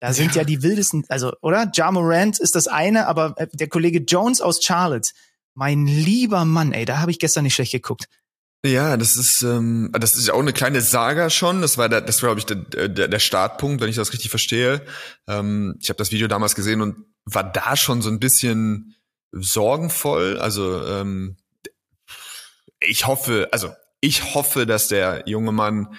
[0.00, 0.42] Da sind ja.
[0.42, 1.70] ja die wildesten, also, oder?
[1.74, 5.10] Ja Morant ist das eine, aber der Kollege Jones aus Charlotte,
[5.56, 8.06] mein lieber Mann, ey, da habe ich gestern nicht schlecht geguckt.
[8.64, 11.62] Ja, das ist ähm, das ist auch eine kleine Saga schon.
[11.62, 14.30] Das war der, das war glaube ich der, der, der Startpunkt, wenn ich das richtig
[14.30, 14.82] verstehe.
[15.26, 18.96] Ähm, ich habe das Video damals gesehen und war da schon so ein bisschen
[19.32, 20.38] sorgenvoll.
[20.38, 21.36] Also ähm,
[22.80, 25.94] ich hoffe, also ich hoffe, dass der junge Mann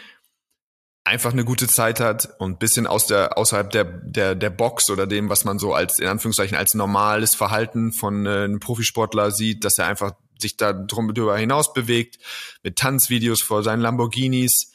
[1.08, 5.08] einfach eine gute Zeit hat und bisschen aus der außerhalb der der der Box oder
[5.08, 9.64] dem, was man so als in Anführungszeichen als normales Verhalten von äh, einem Profisportler sieht,
[9.64, 12.18] dass er einfach sich da drum drüber hinaus bewegt
[12.62, 14.72] mit Tanzvideos vor seinen Lamborghinis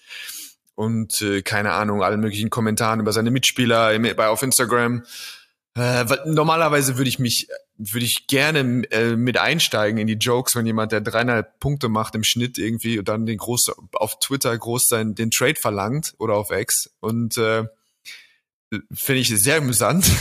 [0.74, 5.04] und äh, keine Ahnung allen möglichen Kommentaren über seine Mitspieler bei auf Instagram.
[5.74, 7.48] Äh, normalerweise würde ich mich
[7.90, 12.14] würde ich gerne äh, mit einsteigen in die Jokes, wenn jemand, der dreieinhalb Punkte macht
[12.14, 16.34] im Schnitt irgendwie und dann den groß auf Twitter groß sein, den Trade verlangt oder
[16.34, 17.64] auf X und äh,
[18.92, 20.10] finde ich sehr amüsant.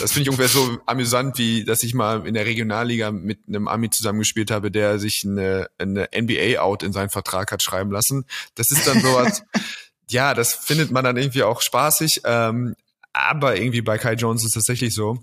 [0.00, 3.66] Das finde ich ungefähr so amüsant, wie dass ich mal in der Regionalliga mit einem
[3.66, 8.24] Ami zusammengespielt habe, der sich eine, eine NBA-Out in seinen Vertrag hat schreiben lassen.
[8.54, 9.42] Das ist dann sowas,
[10.08, 12.20] ja, das findet man dann irgendwie auch spaßig.
[12.24, 12.76] Ähm,
[13.18, 15.18] aber irgendwie bei Kai Jones ist es tatsächlich so,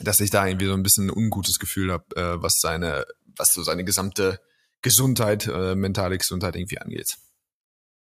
[0.00, 3.04] dass ich da irgendwie so ein bisschen ein ungutes Gefühl habe, äh, was seine,
[3.36, 4.40] was so seine gesamte
[4.82, 7.16] Gesundheit, äh, mentale Gesundheit irgendwie angeht.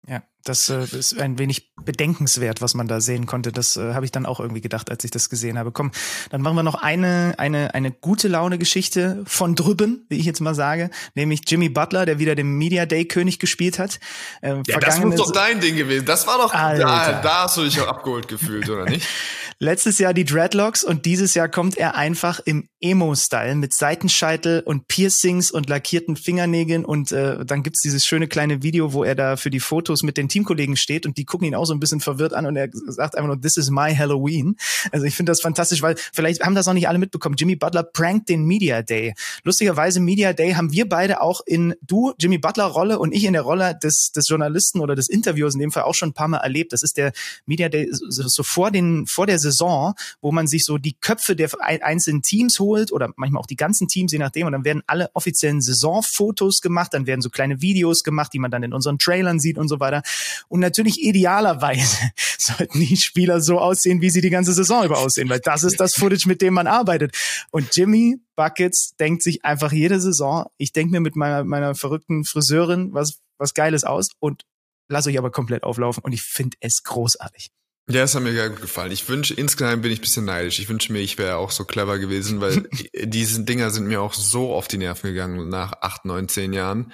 [0.07, 3.51] Ja, das äh, ist ein wenig bedenkenswert, was man da sehen konnte.
[3.51, 5.71] Das äh, habe ich dann auch irgendwie gedacht, als ich das gesehen habe.
[5.71, 5.91] Komm,
[6.29, 10.41] dann machen wir noch eine eine eine gute Laune Geschichte von drüben, wie ich jetzt
[10.41, 13.99] mal sage, nämlich Jimmy Butler, der wieder den Media Day König gespielt hat.
[14.41, 16.05] Äh, ja, das muss doch dein Ding gewesen.
[16.05, 19.07] Das war doch da, da hast du dich auch abgeholt gefühlt, oder nicht?
[19.57, 24.89] Letztes Jahr die Dreadlocks und dieses Jahr kommt er einfach im Emo-Style mit Seitenscheitel und
[24.89, 29.37] Piercings und lackierten Fingernägeln und äh, dann gibt's dieses schöne kleine Video, wo er da
[29.37, 32.01] für die Fotos mit den Teamkollegen steht und die gucken ihn auch so ein bisschen
[32.01, 34.57] verwirrt an und er sagt einfach nur, this is my Halloween.
[34.91, 37.35] Also ich finde das fantastisch, weil vielleicht haben das noch nicht alle mitbekommen.
[37.37, 39.13] Jimmy Butler prankt den Media Day.
[39.43, 43.31] Lustigerweise Media Day haben wir beide auch in du, Jimmy Butler Rolle und ich in
[43.31, 46.27] der Rolle des, des Journalisten oder des Interviewers in dem Fall auch schon ein paar
[46.27, 46.73] Mal erlebt.
[46.73, 47.13] Das ist der
[47.45, 51.37] Media Day so, so vor den, vor der Saison, wo man sich so die Köpfe
[51.37, 54.47] der einzelnen Teams holt oder manchmal auch die ganzen Teams, je nachdem.
[54.47, 58.51] Und dann werden alle offiziellen Saisonfotos gemacht, dann werden so kleine Videos gemacht, die man
[58.51, 60.01] dann in unseren Trailern sieht und so weiter.
[60.47, 61.97] Und natürlich idealerweise
[62.37, 65.79] sollten die Spieler so aussehen, wie sie die ganze Saison über aussehen, weil das ist
[65.79, 67.15] das Footage, mit dem man arbeitet.
[67.51, 72.25] Und Jimmy Buckets denkt sich einfach jede Saison, ich denke mir mit meiner, meiner verrückten
[72.25, 74.43] Friseurin was, was Geiles aus und
[74.87, 77.51] lass euch aber komplett auflaufen und ich finde es großartig.
[77.87, 78.91] Ja, es hat mir sehr gut gefallen.
[78.91, 80.59] Ich wünsche, insgeheim bin ich ein bisschen neidisch.
[80.59, 82.67] Ich wünsche mir, ich wäre auch so clever gewesen, weil
[83.03, 86.91] diese Dinger sind mir auch so auf die Nerven gegangen nach acht, neun, zehn Jahren.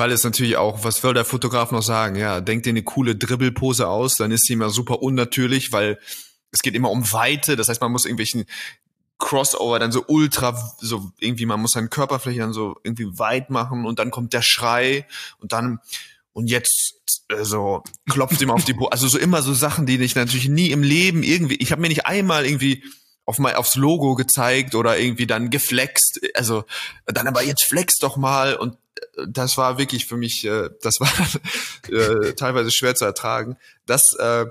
[0.00, 2.16] Weil es natürlich auch, was will der Fotograf noch sagen?
[2.16, 5.98] Ja, denkt dir eine coole Dribbelpose aus, dann ist sie immer super unnatürlich, weil
[6.52, 7.54] es geht immer um Weite.
[7.54, 8.46] Das heißt, man muss irgendwelchen
[9.18, 13.84] Crossover dann so ultra, so irgendwie, man muss seine Körperfläche dann so irgendwie weit machen
[13.84, 15.06] und dann kommt der Schrei
[15.38, 15.80] und dann
[16.32, 16.94] und jetzt
[17.28, 20.48] äh, so klopft ihm auf die Bo also so immer so Sachen, die ich natürlich
[20.48, 22.84] nie im Leben irgendwie, ich habe mir nicht einmal irgendwie
[23.26, 26.64] auf mein, aufs Logo gezeigt oder irgendwie dann geflext, also
[27.04, 28.78] dann aber jetzt flex doch mal und
[29.28, 31.12] das war wirklich für mich, äh, das war
[31.88, 33.56] äh, teilweise schwer zu ertragen.
[33.86, 34.46] Das, äh,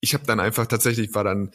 [0.00, 1.52] ich habe dann einfach tatsächlich war dann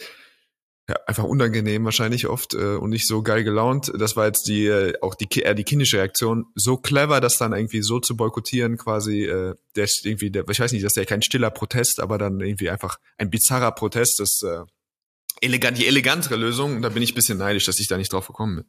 [0.89, 3.91] ja, einfach unangenehm wahrscheinlich oft äh, und nicht so geil gelaunt.
[3.97, 6.45] Das war jetzt die äh, auch die eher die kindische Reaktion.
[6.55, 10.59] So clever, das dann irgendwie so zu boykottieren, quasi äh, der ist irgendwie, der, ich
[10.59, 14.21] weiß nicht, das ist ja kein stiller Protest, aber dann irgendwie einfach ein bizarrer Protest.
[14.21, 14.63] Das äh,
[15.41, 16.77] elegant, die elegantere Lösung.
[16.77, 18.65] Und da bin ich bisschen neidisch, dass ich da nicht drauf gekommen bin.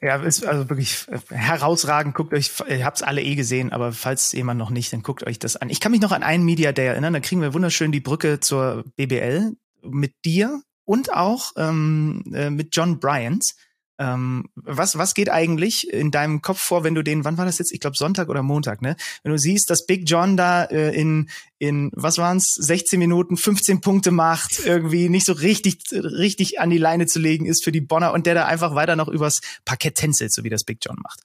[0.00, 2.14] Ja, ist also wirklich herausragend.
[2.14, 5.38] Guckt euch, ihr habt's alle eh gesehen, aber falls jemand noch nicht, dann guckt euch
[5.38, 5.70] das an.
[5.70, 8.40] Ich kann mich noch an einen Media Day erinnern, da kriegen wir wunderschön die Brücke
[8.40, 13.54] zur BBL mit dir, und auch ähm, äh, mit John Bryant.
[13.98, 17.58] Ähm, was, was geht eigentlich in deinem Kopf vor, wenn du den, wann war das
[17.58, 17.72] jetzt?
[17.72, 18.96] Ich glaube Sonntag oder Montag, ne?
[19.22, 21.28] Wenn du siehst, dass Big John da äh, in,
[21.58, 26.78] in, was waren's, 16 Minuten 15 Punkte macht, irgendwie nicht so richtig, richtig an die
[26.78, 29.96] Leine zu legen ist für die Bonner und der da einfach weiter noch übers Parkett
[29.96, 31.20] tänzelt, so wie das Big John macht.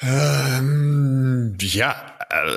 [0.00, 1.96] Ähm, ja,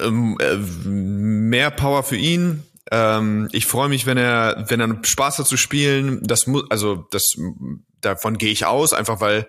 [0.03, 5.39] ähm, äh, mehr Power für ihn, ähm, ich freue mich, wenn er, wenn er Spaß
[5.39, 6.21] hat zu spielen.
[6.23, 7.35] Das muss, also das,
[8.01, 9.47] davon gehe ich aus, einfach weil,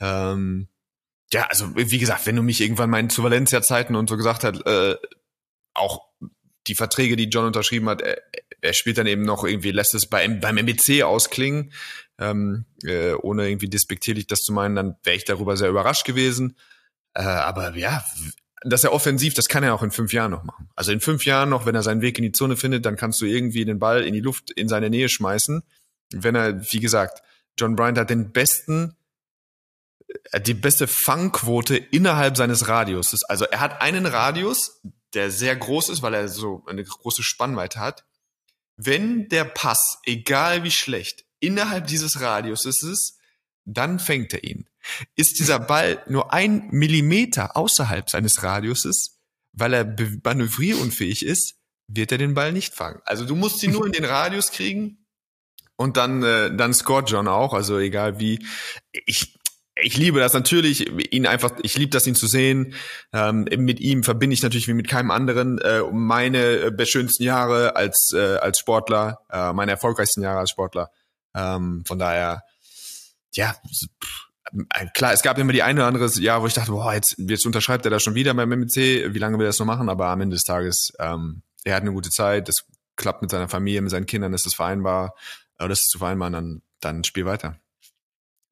[0.00, 0.68] ähm,
[1.32, 4.66] ja, also wie gesagt, wenn du mich irgendwann meinen zu Valencia-Zeiten und so gesagt hat,
[4.66, 4.96] äh,
[5.74, 6.02] auch
[6.66, 8.22] die Verträge, die John unterschrieben hat, er,
[8.60, 11.72] er spielt dann eben noch irgendwie, lässt es bei, beim MBC ausklingen,
[12.18, 16.56] ähm, äh, ohne irgendwie despektierlich das zu meinen, dann wäre ich darüber sehr überrascht gewesen.
[17.14, 18.04] Äh, aber ja,
[18.64, 20.68] dass er offensiv, das kann er auch in fünf Jahren noch machen.
[20.76, 23.20] Also in fünf Jahren noch, wenn er seinen Weg in die Zone findet, dann kannst
[23.20, 25.62] du irgendwie den Ball in die Luft in seine Nähe schmeißen.
[26.12, 27.22] Wenn er, wie gesagt,
[27.58, 28.96] John Bryant hat den besten,
[30.30, 33.24] äh, die beste Fangquote innerhalb seines Radiuses.
[33.24, 34.80] Also er hat einen Radius,
[35.14, 38.04] der sehr groß ist, weil er so eine große Spannweite hat.
[38.76, 43.18] Wenn der Pass, egal wie schlecht, innerhalb dieses Radiuses ist,
[43.64, 44.68] dann fängt er ihn.
[45.14, 49.18] Ist dieser Ball nur ein Millimeter außerhalb seines Radiuses,
[49.52, 51.54] weil er manövrierunfähig ist,
[51.86, 53.00] wird er den Ball nicht fangen.
[53.04, 55.01] Also du musst ihn nur in den Radius kriegen
[55.82, 57.52] und dann äh, dann scoret John auch.
[57.52, 58.44] Also egal wie.
[58.92, 59.38] Ich
[59.74, 62.74] ich liebe das natürlich, ihn einfach, ich liebe das, ihn zu sehen.
[63.12, 67.74] Ähm, mit ihm verbinde ich natürlich wie mit keinem anderen äh, meine äh, schönsten Jahre
[67.74, 70.90] als äh, als Sportler, äh, meine erfolgreichsten Jahre als Sportler.
[71.34, 72.42] Ähm, von daher,
[73.34, 73.54] ja,
[74.04, 74.28] pff,
[74.94, 77.46] klar, es gab immer die eine oder andere Jahr, wo ich dachte, boah, jetzt, jetzt
[77.46, 79.88] unterschreibt er da schon wieder beim MMC, wie lange will er das noch machen?
[79.88, 82.64] Aber am Ende des Tages, ähm, er hat eine gute Zeit, das
[82.96, 85.14] klappt mit seiner Familie, mit seinen Kindern, ist das vereinbar,
[85.58, 87.58] oder das ist zu vereinbaren, dann, dann spiel weiter.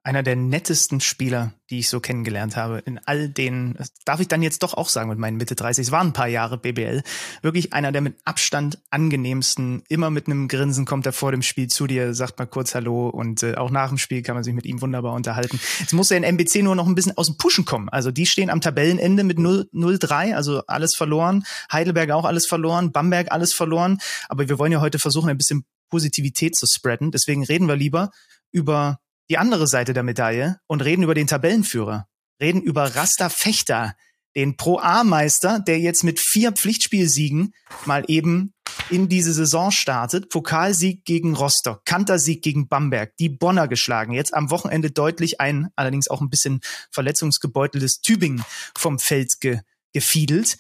[0.03, 2.79] einer der nettesten Spieler, die ich so kennengelernt habe.
[2.79, 5.93] In all den, darf ich dann jetzt doch auch sagen mit meinen Mitte 30, es
[5.93, 7.03] waren ein paar Jahre BBL.
[7.43, 11.69] Wirklich einer der mit Abstand angenehmsten, immer mit einem Grinsen kommt er vor dem Spiel
[11.69, 14.55] zu dir, sagt mal kurz Hallo und äh, auch nach dem Spiel kann man sich
[14.55, 15.61] mit ihm wunderbar unterhalten.
[15.81, 17.91] Jetzt muss er in MBC nur noch ein bisschen aus dem Pushen kommen.
[17.91, 21.45] Also die stehen am Tabellenende mit 0-3, also alles verloren.
[21.71, 23.99] Heidelberg auch alles verloren, Bamberg alles verloren.
[24.31, 27.11] Aber wir wollen ja heute versuchen, ein bisschen Positivität zu spreaden.
[27.11, 28.11] Deswegen reden wir lieber
[28.53, 32.07] über die andere Seite der Medaille und reden über den Tabellenführer.
[32.41, 33.95] Reden über Rasta Fechter,
[34.35, 38.55] den Pro-A-Meister, der jetzt mit vier Pflichtspielsiegen mal eben
[38.89, 40.31] in diese Saison startet.
[40.31, 44.13] Pokalsieg gegen Rostock, Kantersieg gegen Bamberg, die Bonner geschlagen.
[44.13, 48.45] Jetzt am Wochenende deutlich ein, allerdings auch ein bisschen verletzungsgebeuteltes Tübingen
[48.77, 49.61] vom Feld ge
[49.93, 50.57] gefiedelt.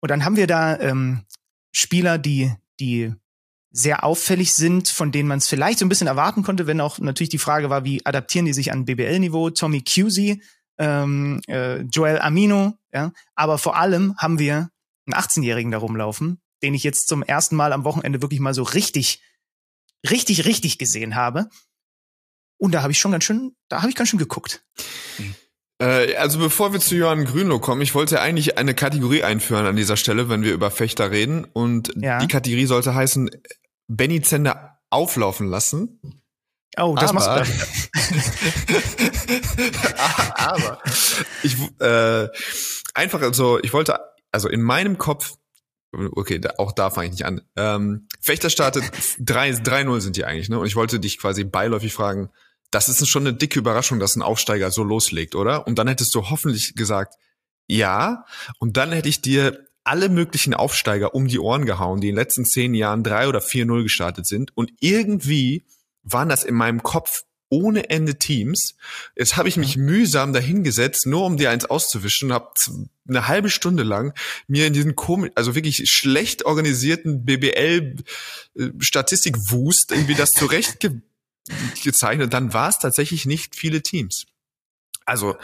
[0.00, 1.24] Und dann haben wir da ähm,
[1.72, 3.12] Spieler, die die
[3.70, 6.98] sehr auffällig sind, von denen man es vielleicht so ein bisschen erwarten konnte, wenn auch
[6.98, 9.50] natürlich die Frage war, wie adaptieren die sich an BBL-Niveau?
[9.50, 10.42] Tommy Cusey,
[10.78, 13.12] ähm, äh, Joel Amino, ja.
[13.34, 14.70] Aber vor allem haben wir
[15.06, 18.62] einen 18-Jährigen da rumlaufen, den ich jetzt zum ersten Mal am Wochenende wirklich mal so
[18.62, 19.22] richtig,
[20.08, 21.48] richtig, richtig gesehen habe.
[22.56, 24.64] Und da habe ich schon ganz schön, da habe ich ganz schön geguckt.
[25.18, 25.22] Äh,
[25.80, 29.96] also bevor wir zu Johann Grünloh kommen, ich wollte eigentlich eine Kategorie einführen an dieser
[29.96, 31.44] Stelle, wenn wir über Fechter reden.
[31.44, 32.18] Und ja.
[32.18, 33.30] die Kategorie sollte heißen
[33.86, 36.00] Benny Zender auflaufen lassen.
[36.76, 37.52] Oh, das aber, machst
[38.10, 38.22] du.
[40.34, 40.80] aber
[41.42, 42.28] ich äh,
[42.94, 43.98] einfach also ich wollte
[44.30, 45.34] also in meinem Kopf
[45.92, 47.40] okay, da, auch da fange ich nicht an.
[47.56, 50.58] Ähm, Fechter startet 3-0 sind die eigentlich, ne?
[50.58, 52.30] Und ich wollte dich quasi beiläufig fragen,
[52.70, 55.66] das ist schon eine dicke Überraschung, dass ein Aufsteiger so loslegt, oder?
[55.66, 57.14] Und dann hättest du hoffentlich gesagt,
[57.66, 58.24] ja.
[58.58, 62.20] Und dann hätte ich dir alle möglichen Aufsteiger um die Ohren gehauen, die in den
[62.20, 64.54] letzten zehn Jahren drei oder vier null gestartet sind.
[64.54, 65.64] Und irgendwie
[66.02, 68.74] waren das in meinem Kopf ohne Ende Teams.
[69.16, 72.52] Jetzt habe ich mich mühsam dahingesetzt, nur um dir eins auszuwischen, habe
[73.08, 74.12] eine halbe Stunde lang
[74.46, 77.96] mir in diesen komischen, also wirklich schlecht organisierten BBL
[78.58, 81.00] äh, Statistikwust irgendwie das zurecht ge
[81.82, 82.32] gezeichnet.
[82.32, 84.26] Dann war es tatsächlich nicht viele Teams.
[85.04, 85.36] Also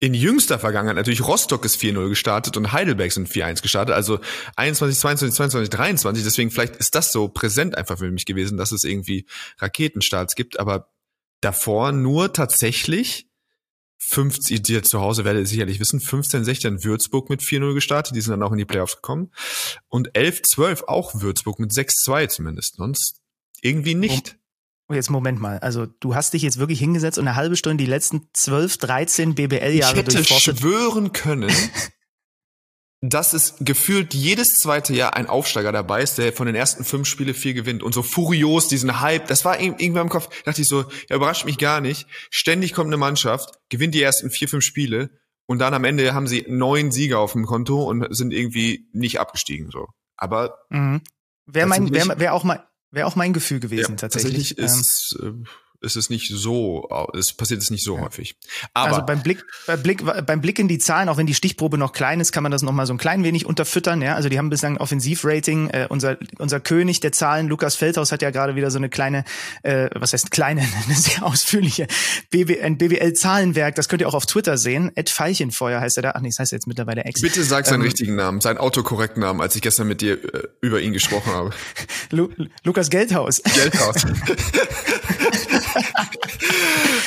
[0.00, 4.20] in jüngster Vergangenheit natürlich Rostock ist 4-0 gestartet und Heidelberg sind 4-1 gestartet, also
[4.54, 6.24] 21, 22, 22, 23.
[6.24, 9.26] Deswegen vielleicht ist das so präsent einfach für mich gewesen, dass es irgendwie
[9.58, 10.92] Raketenstarts gibt, aber
[11.40, 13.28] davor nur tatsächlich
[13.98, 18.20] 50, die zu Hause werdet ihr sicherlich wissen, 15, 16 Würzburg mit 4-0 gestartet, die
[18.20, 19.32] sind dann auch in die Playoffs gekommen
[19.88, 23.20] und 11, 12 auch Würzburg mit 6-2 zumindest, sonst
[23.60, 24.38] irgendwie nicht.
[24.88, 25.58] Oh, jetzt Moment mal.
[25.58, 29.34] Also du hast dich jetzt wirklich hingesetzt und eine halbe Stunde die letzten 12, 13
[29.34, 31.52] BBL-Jahre Ich hätte schwören können,
[33.02, 37.06] dass es gefühlt jedes zweite Jahr ein Aufsteiger dabei ist, der von den ersten fünf
[37.06, 39.26] Spiele vier gewinnt und so furios diesen Hype.
[39.28, 40.28] Das war irgendwie im Kopf.
[40.28, 42.06] Da dachte ich so, ja, überrascht mich gar nicht.
[42.30, 45.10] Ständig kommt eine Mannschaft, gewinnt die ersten vier, fünf Spiele
[45.46, 49.20] und dann am Ende haben sie neun Sieger auf dem Konto und sind irgendwie nicht
[49.20, 49.88] abgestiegen, so.
[50.16, 50.58] Aber.
[50.68, 51.02] Mhm.
[51.46, 54.56] Wer mein, wer, wer auch mal, Wäre auch mein Gefühl gewesen, ja, tatsächlich.
[54.56, 55.44] Tatsächlich ist, ähm,
[55.80, 58.02] ist es nicht so, es passiert es nicht so ja.
[58.02, 58.36] häufig.
[58.74, 61.78] Aber also beim Blick, beim Blick, beim Blick in die Zahlen, auch wenn die Stichprobe
[61.78, 64.02] noch klein ist, kann man das noch mal so ein klein wenig unterfüttern.
[64.02, 65.70] Ja, also die haben bislang ein Offensivrating.
[65.70, 69.24] Äh, unser unser König der Zahlen, Lukas Feldhaus, hat ja gerade wieder so eine kleine,
[69.62, 71.86] äh, was heißt kleine, eine sehr ausführliche
[72.30, 73.74] BW, ein BWL-Zahlenwerk.
[73.74, 74.90] Das könnt ihr auch auf Twitter sehen.
[74.96, 76.12] Ed Feilchenfeuer heißt er da.
[76.14, 77.20] Ach nee, das heißt jetzt mittlerweile Ex.
[77.20, 80.48] Bitte sag seinen ähm, richtigen Namen, seinen autokorrekten Namen, als ich gestern mit dir äh,
[80.60, 81.50] über ihn gesprochen habe.
[82.10, 82.28] Lu
[82.64, 83.42] Lukas Geldhaus.
[83.42, 84.06] Geldhaus.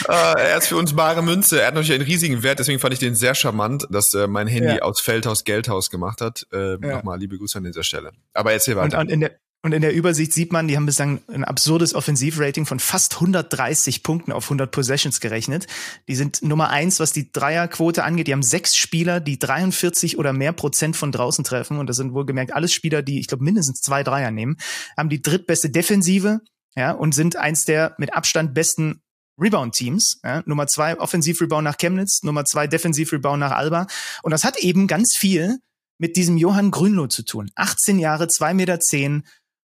[0.07, 1.61] äh, er ist für uns bare Münze.
[1.61, 4.47] Er hat natürlich einen riesigen Wert, deswegen fand ich den sehr charmant, dass äh, mein
[4.47, 4.81] Handy ja.
[4.81, 6.45] aus Feldhaus Geldhaus gemacht hat.
[6.51, 6.77] Äh, ja.
[6.77, 8.11] Nochmal liebe Grüße an dieser Stelle.
[8.33, 8.97] Aber erzähl weiter.
[8.97, 9.31] Und, und in der
[9.63, 14.01] und in der Übersicht sieht man, die haben bislang ein absurdes Offensivrating von fast 130
[14.01, 15.67] Punkten auf 100 Possessions gerechnet.
[16.07, 18.25] Die sind Nummer eins, was die Dreierquote angeht.
[18.25, 21.77] Die haben sechs Spieler, die 43 oder mehr Prozent von draußen treffen.
[21.77, 24.57] Und das sind wohlgemerkt alles Spieler, die, ich glaube, mindestens zwei Dreier nehmen.
[24.97, 26.39] Haben die drittbeste Defensive,
[26.75, 29.01] ja, und sind eins der mit Abstand besten
[29.39, 30.19] Rebound-Teams.
[30.23, 33.87] Ja, Nummer zwei Offensiv-Rebound nach Chemnitz, Nummer zwei Defensiv-Rebound nach Alba.
[34.23, 35.59] Und das hat eben ganz viel
[35.97, 37.51] mit diesem Johann Grünloh zu tun.
[37.55, 39.25] 18 Jahre, zwei Meter zehn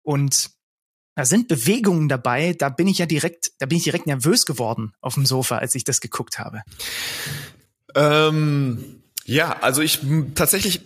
[0.03, 0.51] und
[1.15, 4.93] da sind Bewegungen dabei, da bin ich ja direkt, da bin ich direkt nervös geworden
[4.99, 6.63] auf dem Sofa, als ich das geguckt habe.
[7.95, 9.99] Ähm, ja, also ich
[10.35, 10.81] tatsächlich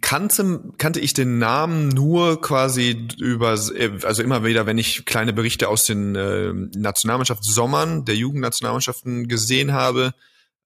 [0.00, 5.68] kannte, kannte ich den Namen nur quasi über, also immer wieder, wenn ich kleine Berichte
[5.68, 10.12] aus den äh, Nationalmannschaftssommern der Jugendnationalmannschaften gesehen habe,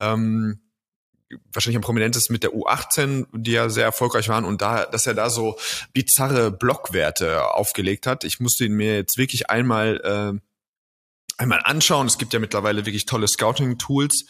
[0.00, 0.60] ähm,
[1.52, 5.14] wahrscheinlich am prominentesten mit der U18, die ja sehr erfolgreich waren und da, dass er
[5.14, 5.56] da so
[5.92, 8.24] bizarre Blockwerte aufgelegt hat.
[8.24, 10.00] Ich musste ihn mir jetzt wirklich einmal
[10.36, 10.47] äh,
[11.38, 12.06] einmal anschauen.
[12.06, 14.26] Es gibt ja mittlerweile wirklich tolle Scouting-Tools.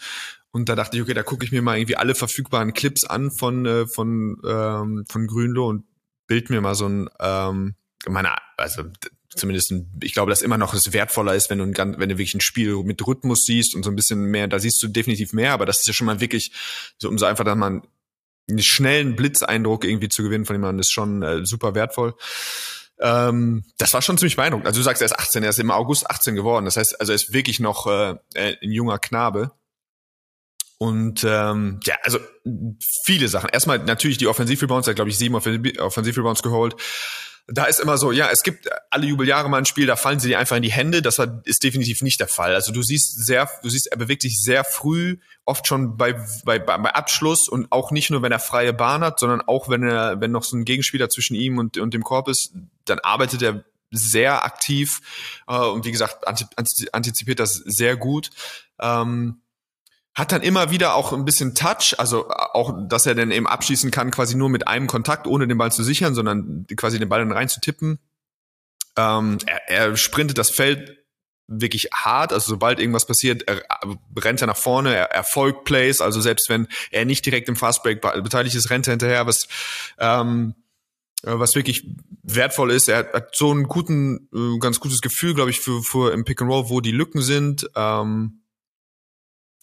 [0.51, 3.31] Und da dachte ich, okay, da gucke ich mir mal irgendwie alle verfügbaren Clips an
[3.31, 5.85] von, äh, von, ähm, von Grünlo und
[6.27, 7.75] bild mir mal so ein, ähm,
[8.07, 8.85] meine, also
[9.35, 12.17] zumindest, ein, ich glaube, dass immer noch es wertvoller ist, wenn du, ein, wenn du
[12.17, 15.33] wirklich ein Spiel mit Rhythmus siehst und so ein bisschen mehr, da siehst du definitiv
[15.33, 16.53] mehr, aber das ist ja schon mal wirklich,
[16.99, 17.83] so um so einfach, dass man
[18.49, 22.15] einen schnellen Blitzeindruck irgendwie zu gewinnen von jemandem, ist schon äh, super wertvoll.
[23.01, 24.67] Ähm, das war schon ziemlich beeindruckend.
[24.67, 26.65] Also du sagst, er ist 18, er ist im August 18 geworden.
[26.65, 29.53] Das heißt, also er ist wirklich noch äh, äh, ein junger Knabe.
[30.79, 32.19] Und ähm, ja, also
[33.05, 33.51] viele Sachen.
[33.51, 36.77] Erstmal natürlich die Offensivrebounds, er hat, glaube ich, sieben Offensivrebounds geholt
[37.51, 40.29] da ist immer so, ja, es gibt alle Jubeljahre mal ein Spiel, da fallen sie
[40.29, 41.01] dir einfach in die Hände.
[41.01, 42.55] Das ist definitiv nicht der Fall.
[42.55, 46.59] Also du siehst sehr, du siehst, er bewegt sich sehr früh, oft schon bei, bei,
[46.59, 50.21] bei Abschluss und auch nicht nur, wenn er freie Bahn hat, sondern auch wenn er,
[50.21, 52.53] wenn noch so ein Gegenspieler zwischen ihm und, und dem Korb ist,
[52.85, 55.01] dann arbeitet er sehr aktiv
[55.47, 58.29] äh, und wie gesagt, antizipiert das sehr gut.
[58.79, 59.41] Ähm,
[60.19, 63.93] hat dann immer wieder auch ein bisschen Touch, also auch, dass er dann eben abschließen
[63.93, 67.21] kann, quasi nur mit einem Kontakt, ohne den Ball zu sichern, sondern quasi den Ball
[67.21, 68.01] dann rein zu tippen.
[68.97, 70.99] Ähm, er, er sprintet das Feld
[71.47, 73.63] wirklich hart, also sobald irgendwas passiert, er,
[74.19, 78.03] rennt er nach vorne, er erfolgt Plays, also selbst wenn er nicht direkt im Fastbreak
[78.03, 79.47] beteiligt ist, rennt er hinterher, was
[79.99, 80.55] ähm,
[81.23, 81.85] was wirklich
[82.23, 82.89] wertvoll ist.
[82.89, 86.41] Er hat, so einen guten, äh, ganz gutes Gefühl, glaube ich, für, für im Pick
[86.41, 87.69] and Roll, wo die Lücken sind.
[87.75, 88.43] Ähm,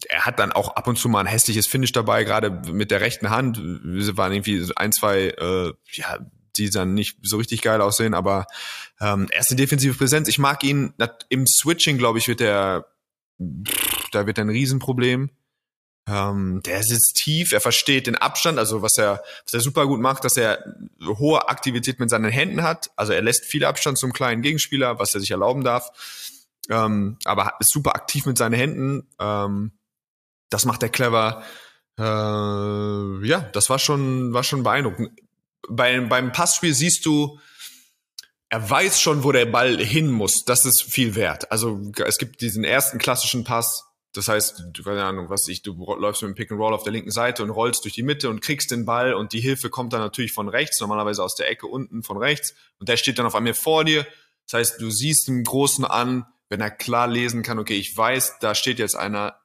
[0.09, 3.01] er hat dann auch ab und zu mal ein hässliches Finish dabei, gerade mit der
[3.01, 3.59] rechten Hand.
[3.61, 6.19] Wir waren irgendwie ein, zwei, äh, ja,
[6.57, 8.45] die dann nicht so richtig geil aussehen, aber
[8.99, 10.27] ähm, erste defensive Präsenz.
[10.27, 10.93] Ich mag ihn
[11.29, 12.87] im Switching, glaube ich, wird der,
[14.11, 15.29] da wird er ein Riesenproblem.
[16.07, 19.99] Ähm, der sitzt tief, er versteht den Abstand, also was er, was er super gut
[19.99, 20.63] macht, dass er
[21.03, 22.91] hohe Aktivität mit seinen Händen hat.
[22.95, 25.89] Also er lässt viel Abstand zum kleinen Gegenspieler, was er sich erlauben darf.
[26.69, 29.07] Ähm, aber ist super aktiv mit seinen Händen.
[29.19, 29.71] Ähm,
[30.49, 31.43] das macht er clever.
[31.97, 35.11] Äh, ja, das war schon, war schon beeindruckend.
[35.69, 37.39] Bei, beim Passspiel siehst du,
[38.49, 40.45] er weiß schon, wo der Ball hin muss.
[40.45, 41.51] Das ist viel wert.
[41.51, 43.85] Also es gibt diesen ersten klassischen Pass.
[44.13, 46.83] Das heißt, du, keine Ahnung, was ich, du läufst mit dem Pick and Roll auf
[46.83, 49.69] der linken Seite und rollst durch die Mitte und kriegst den Ball und die Hilfe
[49.69, 53.19] kommt dann natürlich von rechts, normalerweise aus der Ecke unten von rechts und der steht
[53.19, 54.07] dann auf einmal vor dir.
[54.45, 58.37] Das heißt, du siehst den Großen an, wenn er klar lesen kann, okay, ich weiß,
[58.39, 59.35] da steht jetzt einer,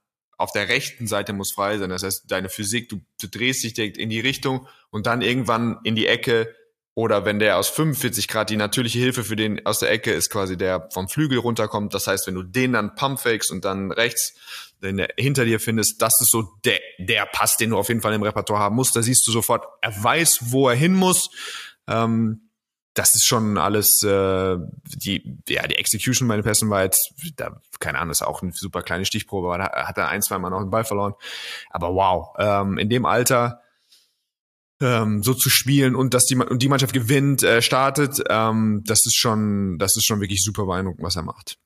[0.41, 1.91] auf der rechten Seite muss frei sein.
[1.91, 5.79] Das heißt, deine Physik, du, du drehst dich direkt in die Richtung und dann irgendwann
[5.85, 6.55] in die Ecke.
[6.95, 10.31] Oder wenn der aus 45 Grad die natürliche Hilfe für den aus der Ecke ist
[10.31, 11.95] quasi der vom Flügel runterkommt.
[11.95, 14.35] Das heißt, wenn du den dann pumpfakes und dann rechts
[14.83, 18.15] den hinter dir findest, das ist so der, der Pass, den du auf jeden Fall
[18.15, 18.97] im Repertoire haben musst.
[18.97, 21.31] Da siehst du sofort, er weiß, wo er hin muss.
[21.87, 22.50] Ähm,
[22.95, 27.61] das ist schon alles, äh, die, ja, die Execution bei den Pässen war jetzt, da,
[27.79, 30.51] keine Ahnung, ist auch eine super kleine Stichprobe, aber da hat er ein, zwei Mal
[30.51, 31.15] noch den Ball verloren.
[31.71, 33.61] Aber wow, ähm, in dem Alter
[34.81, 39.07] ähm, so zu spielen und dass die, und die Mannschaft gewinnt, äh, startet, ähm, das
[39.07, 41.59] ist schon, das ist schon wirklich super beeindruckend, was er macht.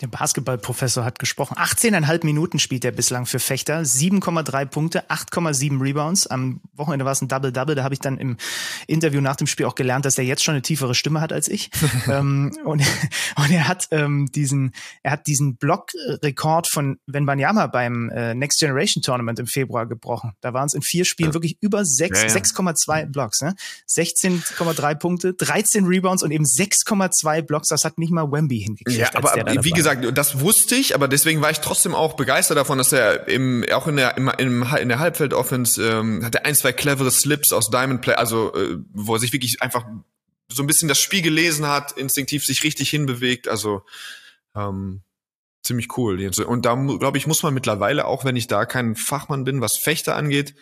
[0.00, 1.56] Der Basketballprofessor hat gesprochen.
[1.56, 6.26] 18,5 Minuten spielt er bislang für Fechter, 7,3 Punkte, 8,7 Rebounds.
[6.26, 7.76] Am Wochenende war es ein Double-Double.
[7.76, 8.36] Da habe ich dann im
[8.88, 11.46] Interview nach dem Spiel auch gelernt, dass er jetzt schon eine tiefere Stimme hat als
[11.46, 11.70] ich.
[12.08, 12.82] ähm, und,
[13.36, 14.72] und er hat ähm, diesen,
[15.04, 20.32] er hat diesen Blockrekord von Ben Banyama beim äh, Next Generation Tournament im Februar gebrochen.
[20.40, 21.34] Da waren es in vier Spielen ja.
[21.34, 22.34] wirklich über 6, ja, ja.
[22.34, 23.42] 6,2 Blocks.
[23.42, 23.54] Ne?
[23.88, 27.68] 16,3 Punkte, 13 Rebounds und eben 6,2 Blocks.
[27.68, 28.98] Das hat nicht mal Wemby hingekriegt.
[28.98, 32.56] Ja, aber wie gesagt, gesagt, das wusste ich, aber deswegen war ich trotzdem auch begeistert
[32.56, 36.46] davon, dass er im, auch in der, im, im, in der Halbfeld-Offense ähm, hat er
[36.46, 39.84] ein, zwei clevere Slips aus Diamond Play, also äh, wo er sich wirklich einfach
[40.48, 43.82] so ein bisschen das Spiel gelesen hat, instinktiv sich richtig hinbewegt, also
[44.54, 45.02] ähm,
[45.62, 46.30] ziemlich cool.
[46.46, 49.78] Und da, glaube ich, muss man mittlerweile, auch wenn ich da kein Fachmann bin, was
[49.78, 50.54] Fechter angeht,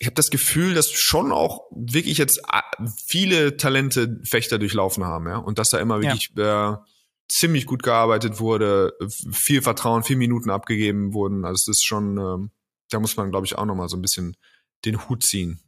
[0.00, 5.28] ich habe das Gefühl, dass schon auch wirklich jetzt äh, viele Talente Fechter durchlaufen haben,
[5.28, 6.74] ja, und dass da immer wirklich ja.
[6.74, 6.76] äh,
[7.28, 11.44] ziemlich gut gearbeitet wurde, viel Vertrauen, viel Minuten abgegeben wurden.
[11.44, 12.50] Also es ist schon, ähm,
[12.90, 14.36] da muss man, glaube ich, auch nochmal so ein bisschen
[14.84, 15.60] den Hut ziehen.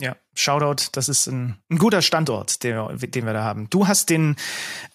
[0.00, 3.68] Ja, Shoutout, das ist ein, ein guter Standort, den, den, wir da haben.
[3.68, 4.36] Du hast den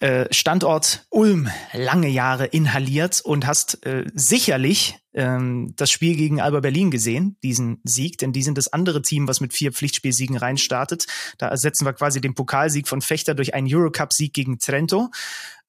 [0.00, 6.60] äh, Standort Ulm lange Jahre inhaliert und hast äh, sicherlich ähm, das Spiel gegen Alba
[6.60, 11.06] Berlin gesehen, diesen Sieg, denn die sind das andere Team, was mit vier Pflichtspielsiegen reinstartet.
[11.36, 15.10] Da ersetzen wir quasi den Pokalsieg von Fechter durch einen Eurocup-Sieg gegen Trento.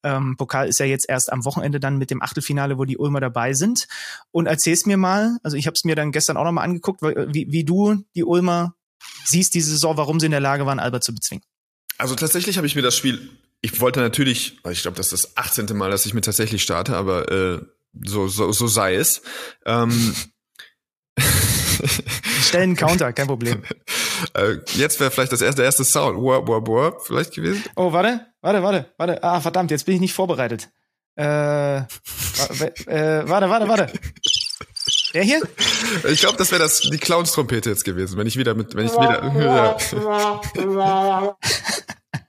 [0.06, 3.20] Ähm, Pokal ist ja jetzt erst am Wochenende dann mit dem Achtelfinale, wo die Ulmer
[3.20, 3.88] dabei sind.
[4.32, 7.52] Und erzähl's mir mal, also ich habe es mir dann gestern auch nochmal angeguckt, wie,
[7.52, 8.76] wie du die Ulmer
[9.26, 11.44] siehst diese Saison, warum sie in der Lage waren, Albert zu bezwingen.
[11.98, 13.30] Also tatsächlich habe ich mir das Spiel
[13.66, 15.76] ich wollte natürlich, ich glaube, das ist das 18.
[15.76, 17.62] Mal, dass ich mir tatsächlich starte, aber äh,
[18.06, 19.24] so, so, so sei es.
[19.66, 20.14] Ähm,
[22.42, 23.64] Stellen Counter, kein Problem.
[24.34, 26.18] Äh, jetzt wäre vielleicht das erste, der erste Sound.
[26.18, 27.64] Warp, warp, warp, vielleicht gewesen.
[27.76, 29.22] Oh, warte, warte, warte, warte.
[29.22, 30.70] Ah, verdammt, jetzt bin ich nicht vorbereitet.
[31.18, 31.84] Äh, äh,
[33.26, 33.92] warte, warte, warte.
[35.14, 35.42] Der hier?
[36.10, 38.94] Ich glaube, das wäre das die Clowns-Trompete jetzt gewesen, wenn ich wieder mit, wenn ich
[38.94, 39.78] wieder.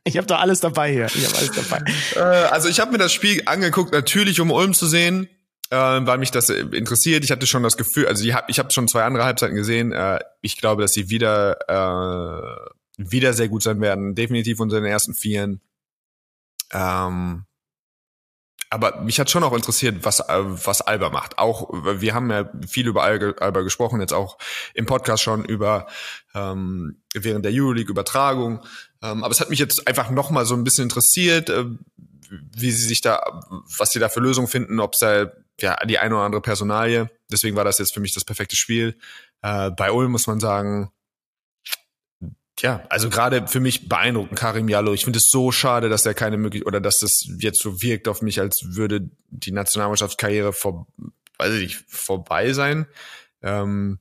[0.05, 1.07] ich habe doch alles dabei hier.
[1.07, 1.85] Ich habe alles dabei.
[2.17, 5.29] Äh, also ich habe mir das Spiel angeguckt, natürlich um Ulm zu sehen
[5.71, 7.25] äh, weil mich das interessiert.
[7.25, 9.93] Ich hatte schon das Gefühl, also ich habe ich hab schon zwei andere Halbzeiten gesehen.
[9.93, 14.15] Äh, ich glaube, dass sie wieder äh, wieder sehr gut sein werden.
[14.15, 15.61] Definitiv unter den ersten Vieren.
[16.73, 17.45] Ähm,
[18.69, 21.39] aber mich hat schon auch interessiert, was, äh, was Alba macht.
[21.39, 24.39] Auch, wir haben ja viel über Alba gesprochen, jetzt auch
[24.75, 25.87] im Podcast schon über
[26.35, 28.65] ähm, während der Euroleague-Übertragung.
[29.03, 31.67] Ähm, aber es hat mich jetzt einfach nochmal so ein bisschen interessiert, äh,
[32.29, 33.41] wie sie sich da,
[33.79, 35.31] was sie da für Lösungen finden, ob es da
[35.61, 37.11] ja die eine oder andere Personalie.
[37.31, 38.97] Deswegen war das jetzt für mich das perfekte Spiel.
[39.43, 40.91] Äh, bei Ulm muss man sagen,
[42.61, 44.95] ja, also gerade für mich beeindruckend Karim Jallo.
[44.95, 48.09] Ich finde es so schade, dass er keine Möglichkeit oder dass das jetzt so wirkt
[48.09, 50.87] auf mich, als würde die Nationalmannschaftskarriere vor,
[51.39, 52.87] weiß ich nicht, vorbei sein.
[53.43, 53.99] Ähm,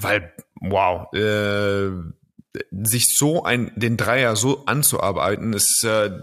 [0.00, 1.90] weil, wow, äh,
[2.70, 6.22] sich so ein den Dreier so anzuarbeiten, ist äh,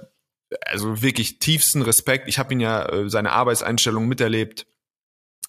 [0.65, 2.27] also wirklich tiefsten Respekt.
[2.27, 4.65] Ich habe ihn ja äh, seine Arbeitseinstellung miterlebt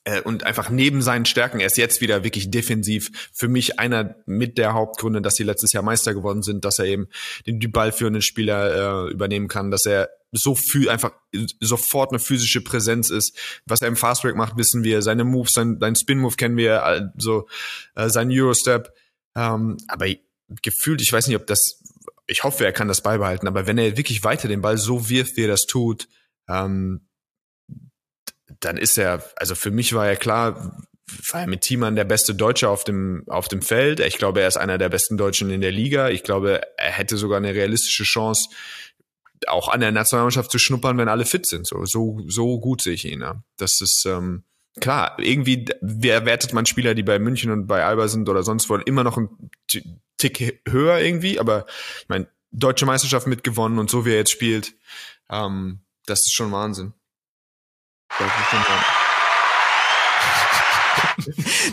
[0.07, 3.11] äh, und einfach neben seinen Stärken, er ist jetzt wieder wirklich defensiv.
[3.33, 6.87] Für mich einer mit der Hauptgründe, dass sie letztes Jahr Meister geworden sind, dass er
[6.87, 7.09] eben
[7.47, 11.13] den die ballführenden Spieler äh, übernehmen kann, dass er so viel einfach
[11.61, 13.37] sofort eine physische Präsenz ist.
[13.67, 15.03] Was er im Fastbreak macht, wissen wir.
[15.03, 17.49] Seine Moves, sein, sein Spin-Move kennen wir, also
[17.97, 18.93] äh, sein Eurostep.
[19.35, 20.07] Ähm, aber
[20.63, 21.81] gefühlt, ich weiß nicht, ob das
[22.27, 25.37] ich hoffe, er kann das beibehalten, aber wenn er wirklich weiter den Ball so wirft,
[25.37, 26.09] wie er das tut,
[26.49, 27.09] ähm,
[28.61, 30.83] dann ist er, also für mich war er klar,
[31.31, 34.01] war er mit Thiemann der beste Deutsche auf dem, auf dem Feld.
[34.01, 36.09] Ich glaube, er ist einer der besten Deutschen in der Liga.
[36.09, 38.49] Ich glaube, er hätte sogar eine realistische Chance,
[39.47, 41.67] auch an der Nationalmannschaft zu schnuppern, wenn alle fit sind.
[41.67, 43.21] So, so, so gut sehe ich ihn.
[43.21, 43.43] Ja.
[43.57, 44.45] Das ist, ähm,
[44.81, 48.77] klar, irgendwie wertet man Spieler, die bei München und bei Alba sind oder sonst wo,
[48.77, 49.51] immer noch ein
[50.19, 51.67] Tick höher irgendwie, aber
[52.01, 54.75] ich meine, deutsche Meisterschaft mitgewonnen und so wie er jetzt spielt,
[55.31, 56.95] ähm, das ist schon Wahnsinn.
[58.19, 59.06] Das ist schon Wahnsinn.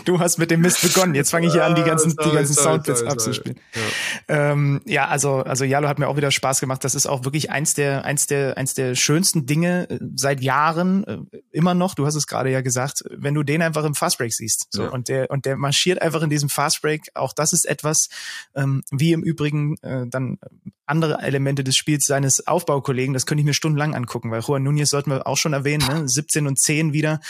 [0.04, 1.14] Du hast mit dem Mist begonnen.
[1.14, 3.58] Jetzt fange ich hier an, die ganzen, sorry, die ganzen Soundbits abzuspielen.
[3.74, 4.52] Ja.
[4.52, 6.84] Ähm, ja, also, also Jalo hat mir auch wieder Spaß gemacht.
[6.84, 11.04] Das ist auch wirklich eins der, eins der, eins der schönsten Dinge äh, seit Jahren,
[11.04, 11.18] äh,
[11.52, 11.94] immer noch.
[11.94, 14.68] Du hast es gerade ja gesagt, wenn du den einfach im Fastbreak siehst.
[14.70, 14.88] So, ja.
[14.90, 17.08] und der, und der marschiert einfach in diesem Fastbreak.
[17.14, 18.08] Auch das ist etwas,
[18.54, 20.38] ähm, wie im Übrigen äh, dann
[20.86, 24.90] andere Elemente des Spiels seines Aufbaukollegen, das könnte ich mir stundenlang angucken, weil Juan Nunez
[24.90, 26.08] sollten wir auch schon erwähnen, ne?
[26.08, 27.20] 17 und 10 wieder,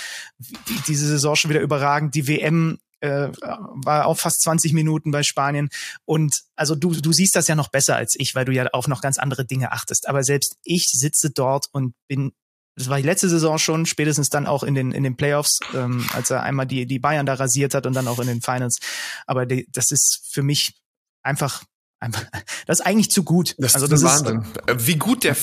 [0.89, 5.69] diese Saison schon wieder überragend, die WM äh, war auch fast 20 Minuten bei Spanien
[6.05, 8.89] und also du, du siehst das ja noch besser als ich, weil du ja auf
[8.89, 12.33] noch ganz andere Dinge achtest, aber selbst ich sitze dort und bin
[12.77, 16.05] das war die letzte Saison schon, spätestens dann auch in den, in den Playoffs, ähm,
[16.13, 18.81] als er einmal die, die Bayern da rasiert hat und dann auch in den Finals.
[19.27, 20.75] Aber die, das ist für mich
[21.23, 21.63] einfach
[22.67, 23.55] das ist eigentlich zu gut.
[23.59, 24.43] Das also, ist das Wahnsinn.
[24.43, 25.37] Ist, äh, Wie gut der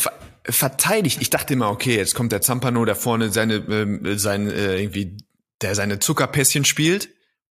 [0.43, 1.21] verteidigt.
[1.21, 5.17] Ich dachte immer, okay, jetzt kommt der Zampano da vorne, seine, äh, sein, äh, irgendwie,
[5.61, 7.09] der seine Zuckerpässchen spielt,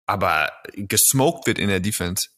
[0.05, 2.29] aber gesmoked wird in der Defense.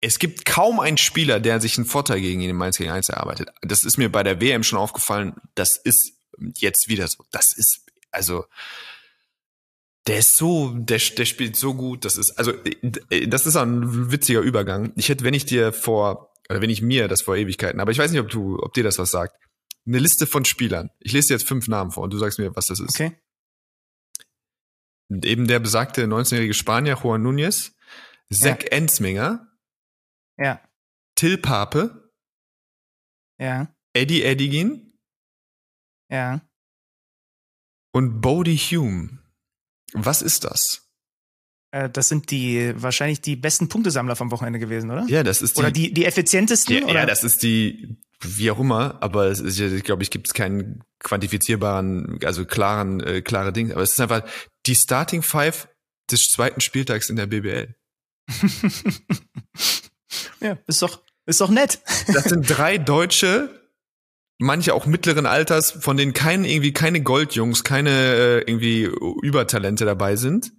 [0.00, 3.08] Es gibt kaum einen Spieler, der sich einen Vorteil gegen ihn im 1 gegen 1
[3.08, 3.50] erarbeitet.
[3.60, 5.34] Das ist mir bei der WM schon aufgefallen.
[5.54, 6.14] Das ist
[6.56, 7.24] jetzt wieder so.
[7.30, 8.44] Das ist, also,
[10.06, 12.04] der ist so, der, der spielt so gut.
[12.04, 14.92] Das ist, also, äh, das ist ein witziger Übergang.
[14.96, 17.98] Ich hätte, wenn ich dir vor, oder wenn ich mir das vor Ewigkeiten, aber ich
[17.98, 19.36] weiß nicht, ob du, ob dir das was sagt.
[19.86, 20.90] Eine Liste von Spielern.
[21.00, 23.00] Ich lese dir jetzt fünf Namen vor und du sagst mir, was das ist.
[23.00, 23.16] Okay.
[25.24, 27.72] Eben der besagte 19-jährige Spanier Juan Núñez,
[28.32, 28.68] Zack ja.
[28.70, 29.46] Ensminger,
[30.38, 30.60] ja.
[31.16, 32.10] Till Pape,
[33.38, 33.74] ja.
[33.92, 34.98] Eddie Edigin,
[36.10, 36.40] ja.
[37.92, 39.21] Und Bodie Hume.
[39.92, 40.82] Was ist das?
[41.72, 45.04] Äh, das sind die wahrscheinlich die besten Punktesammler vom Wochenende gewesen, oder?
[45.08, 45.60] Ja, das ist die.
[45.60, 46.76] Oder die, die effizientesten?
[46.76, 46.94] Ja, oder?
[46.94, 50.34] ja das ist die, wie auch immer, aber es ist, ich glaube, ich gibt es
[50.34, 53.72] keinen quantifizierbaren, also klaren, äh, klare Dinge.
[53.74, 54.22] Aber es ist einfach
[54.66, 55.68] die Starting Five
[56.10, 57.74] des zweiten Spieltags in der BBL.
[60.40, 61.80] ja, ist doch, ist doch nett.
[62.12, 63.61] das sind drei Deutsche,
[64.38, 68.90] manche auch mittleren Alters, von denen kein, irgendwie keine Goldjungs, keine äh, irgendwie
[69.22, 70.52] Übertalente dabei sind.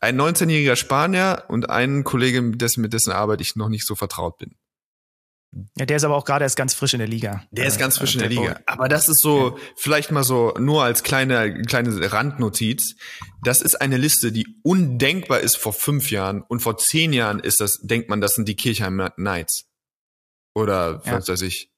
[0.00, 4.38] Ein 19-jähriger Spanier und ein Kollege, dessen, mit dessen Arbeit ich noch nicht so vertraut
[4.38, 4.54] bin.
[5.76, 7.44] Ja, der ist aber auch gerade erst ganz frisch in der Liga.
[7.50, 8.60] Der ist ganz frisch in der, der Liga.
[8.66, 9.62] Aber das ist so, ja.
[9.76, 12.96] vielleicht mal so, nur als kleine, kleine Randnotiz.
[13.42, 16.42] Das ist eine Liste, die undenkbar ist vor fünf Jahren.
[16.42, 19.64] Und vor zehn Jahren ist das, denkt man, das sind die Kirchheim Knights.
[20.54, 21.12] Oder ja.
[21.12, 21.70] was weiß ich.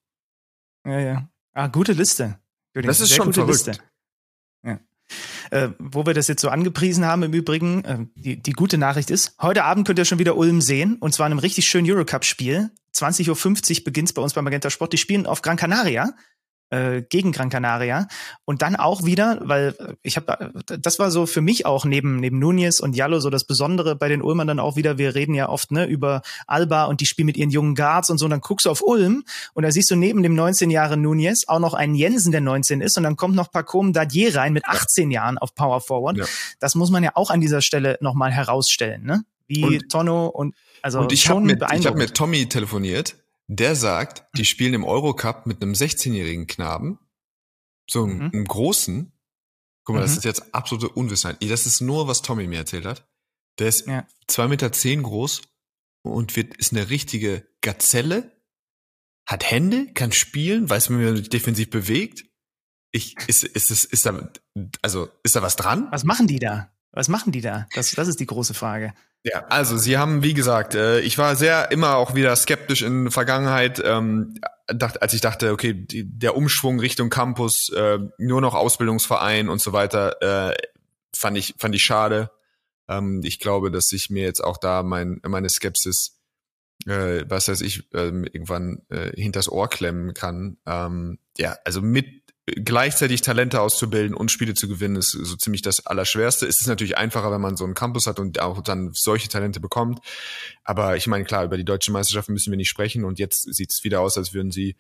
[0.87, 1.29] Ja, ja.
[1.53, 2.39] Ah, gute Liste.
[2.75, 3.67] Das ist schon verrückt.
[3.67, 3.73] Liste.
[4.65, 4.79] Ja.
[5.51, 9.11] Äh, wo wir das jetzt so angepriesen haben im Übrigen, äh, die, die gute Nachricht
[9.11, 11.91] ist, heute Abend könnt ihr schon wieder Ulm sehen und zwar in einem richtig schönen
[11.91, 12.71] Eurocup-Spiel.
[12.95, 14.93] 20.50 Uhr beginnt's bei uns beim Magenta Sport.
[14.93, 16.15] Die spielen auf Gran Canaria
[16.71, 18.07] äh, gegen Gran Canaria
[18.45, 22.17] und dann auch wieder, weil äh, ich habe, das war so für mich auch neben
[22.21, 24.97] neben Nunez und Jallo so das Besondere bei den Ulmern dann auch wieder.
[24.97, 28.19] Wir reden ja oft ne über Alba und die spielen mit ihren jungen Guards und
[28.19, 28.27] so.
[28.27, 31.45] Und dann guckst du auf Ulm und da siehst du neben dem 19 Jahre Nunez
[31.49, 34.65] auch noch einen Jensen, der 19 ist und dann kommt noch Pacom Dadier rein mit
[34.65, 36.19] 18 Jahren auf Power Forward.
[36.19, 36.25] Ja.
[36.61, 39.25] Das muss man ja auch an dieser Stelle noch mal herausstellen, ne?
[39.49, 43.17] Wie und, Tono und also und ich habe mit, ich hab mit Tommy telefoniert
[43.53, 47.01] der sagt, die spielen im Eurocup mit einem 16-jährigen Knaben,
[47.91, 48.31] so einem, mhm.
[48.33, 49.13] einem großen.
[49.85, 50.05] Guck mal, mhm.
[50.05, 51.43] das ist jetzt absolute Unwissenheit.
[51.43, 53.09] Das ist nur, was Tommy mir erzählt hat.
[53.59, 54.07] Der ist ja.
[54.29, 55.43] zwei Meter zehn groß
[56.03, 58.41] und wird, ist eine richtige Gazelle,
[59.27, 62.27] hat Hände, kann spielen, weiß, wie man sich defensiv bewegt.
[62.93, 64.31] Ich, ist, ist, ist, ist da,
[64.81, 65.89] also, ist da was dran?
[65.91, 66.73] Was machen die da?
[66.93, 67.67] Was machen die da?
[67.75, 68.95] Das, das ist die große Frage.
[69.23, 73.11] Ja, also sie haben, wie gesagt, äh, ich war sehr immer auch wieder skeptisch in
[73.11, 74.35] Vergangenheit, ähm,
[74.67, 79.61] dacht, als ich dachte, okay, die, der Umschwung Richtung Campus, äh, nur noch Ausbildungsverein und
[79.61, 80.57] so weiter, äh,
[81.15, 82.31] fand ich fand ich schade.
[82.89, 86.19] Ähm, ich glaube, dass ich mir jetzt auch da mein meine Skepsis,
[86.87, 90.57] äh, was weiß ich, äh, irgendwann äh, hinters Ohr klemmen kann.
[90.67, 92.20] Ähm, ja, also mit
[92.57, 96.47] gleichzeitig Talente auszubilden und Spiele zu gewinnen, ist so ziemlich das Allerschwerste.
[96.47, 99.61] Es ist natürlich einfacher, wenn man so einen Campus hat und auch dann solche Talente
[99.61, 100.01] bekommt.
[100.65, 103.71] Aber ich meine, klar, über die deutsche Meisterschaft müssen wir nicht sprechen und jetzt sieht
[103.73, 104.77] es wieder aus, als würden sie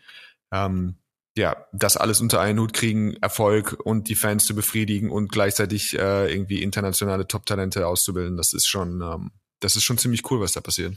[0.53, 0.97] ähm,
[1.37, 5.99] ja das alles unter einen Hut kriegen, Erfolg und die Fans zu befriedigen und gleichzeitig
[5.99, 8.37] äh, irgendwie internationale Top-Talente auszubilden.
[8.37, 10.97] Das ist schon, ähm, das ist schon ziemlich cool, was da passiert.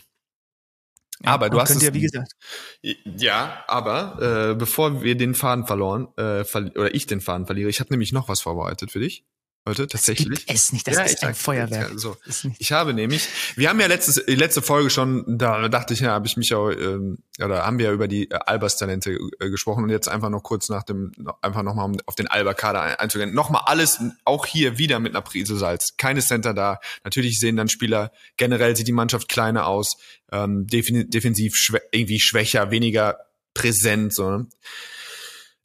[1.26, 2.34] Aber du hast es, ja, wie gesagt.
[2.82, 7.80] Ja, aber äh, bevor wir den Faden verloren, äh, oder ich den Faden verliere, ich
[7.80, 9.26] habe nämlich noch was vorbereitet für dich
[9.66, 10.46] heute tatsächlich.
[10.46, 11.92] Das es nicht, das ja, ist ein Feuerwerk.
[11.92, 12.18] Ja, so.
[12.60, 16.28] Ich habe nämlich, wir haben ja letztes, letzte Folge schon, da dachte ich, ja, habe
[16.28, 19.90] ich mich auch, ähm, oder haben wir ja über die äh, Albers-Talente äh, gesprochen und
[19.90, 21.12] jetzt einfach noch kurz nach dem,
[21.42, 23.34] einfach nochmal um auf den Alba-Kader einzugehen.
[23.34, 25.96] Nochmal alles, auch hier wieder mit einer Prise Salz.
[25.98, 26.80] Keine Center da.
[27.04, 29.98] Natürlich sehen dann Spieler, generell sieht die Mannschaft kleiner aus,
[30.32, 33.18] ähm, defensiv schwä irgendwie schwächer, weniger
[33.54, 34.30] präsent, so.
[34.30, 34.48] Ne?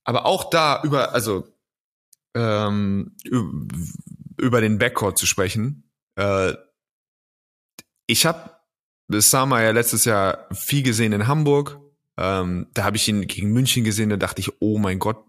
[0.05, 1.47] Aber auch da über, also
[2.39, 3.17] ähm,
[4.39, 5.91] über den Backcourt zu sprechen.
[6.17, 6.55] Äh,
[8.07, 8.51] ich habe
[9.09, 11.81] Sama ja letztes Jahr viel gesehen in Hamburg.
[12.17, 15.25] Ähm, da habe ich ihn gegen München gesehen, da dachte ich, oh mein Gott,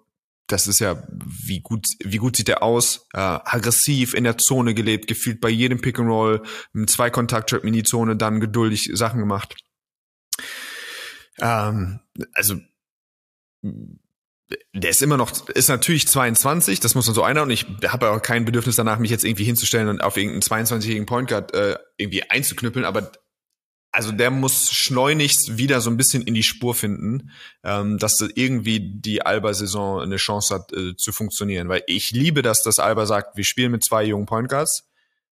[0.47, 3.07] das ist ja, wie gut, wie gut sieht er aus?
[3.13, 6.41] Äh, aggressiv in der Zone gelebt, gefühlt bei jedem Pick and Roll,
[6.73, 9.55] im Zweikontakt-Trap in die Zone, dann geduldig Sachen gemacht.
[11.39, 11.99] Ähm,
[12.33, 12.59] also
[14.73, 18.09] der ist immer noch, ist natürlich 22, das muss man so einer und ich habe
[18.09, 21.77] auch kein Bedürfnis danach, mich jetzt irgendwie hinzustellen und auf irgendeinen 22-jährigen Point Guard äh,
[21.97, 23.11] irgendwie einzuknüppeln, aber
[23.91, 27.31] also der muss schleunigst wieder so ein bisschen in die Spur finden,
[27.63, 31.69] ähm, dass irgendwie die Alba-Saison eine Chance hat äh, zu funktionieren.
[31.69, 34.87] Weil ich liebe das, dass Alba sagt, wir spielen mit zwei jungen Point Guards,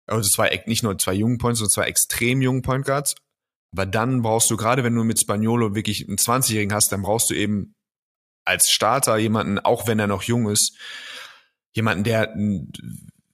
[0.07, 3.16] also zwei, nicht nur zwei jungen Points, sondern zwei extrem jungen Point Guards.
[3.72, 7.30] Aber dann brauchst du, gerade wenn du mit Spaniolo wirklich einen 20-Jährigen hast, dann brauchst
[7.30, 7.76] du eben
[8.50, 10.76] als Starter jemanden, auch wenn er noch jung ist,
[11.72, 12.34] jemanden, der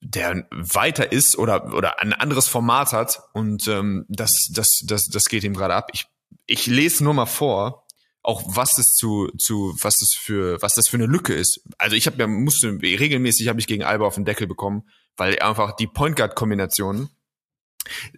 [0.02, 5.26] der weiter ist oder oder ein anderes Format hat und ähm, das das das das
[5.26, 5.90] geht ihm gerade ab.
[5.94, 6.06] Ich
[6.46, 7.88] ich lese nur mal vor,
[8.22, 11.62] auch was das zu zu was das für was das für eine Lücke ist.
[11.78, 14.84] Also ich habe ja musste regelmäßig habe ich gegen Alba auf den Deckel bekommen,
[15.16, 17.10] weil einfach die Point Guard Kombinationen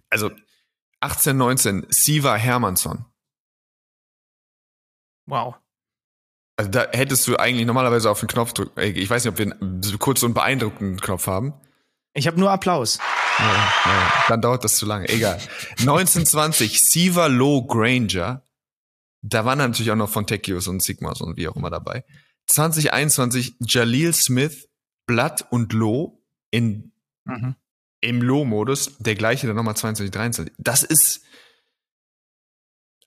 [0.09, 0.31] also
[0.99, 3.05] 18 19 Siva Hermansson.
[5.27, 5.55] Wow.
[6.57, 8.79] Also da hättest du eigentlich normalerweise auf den Knopf drücken.
[8.79, 11.53] Ich weiß nicht, ob wir einen kurz einen beeindruckenden Knopf haben.
[12.13, 12.97] Ich habe nur Applaus.
[13.37, 15.07] Ja, ja, dann dauert das zu lange.
[15.07, 15.39] Egal.
[15.79, 18.41] 1920, Siva Low Granger.
[19.21, 22.03] Da waren natürlich auch noch Fontekios und Sigmas und wie auch immer dabei.
[22.47, 24.67] 2021 Jalil Smith,
[25.05, 26.91] Blatt und Low in,
[27.25, 27.55] mhm.
[28.01, 28.97] im Low-Modus.
[28.97, 30.53] Der gleiche dann nochmal 22, 23.
[30.57, 31.21] Das ist,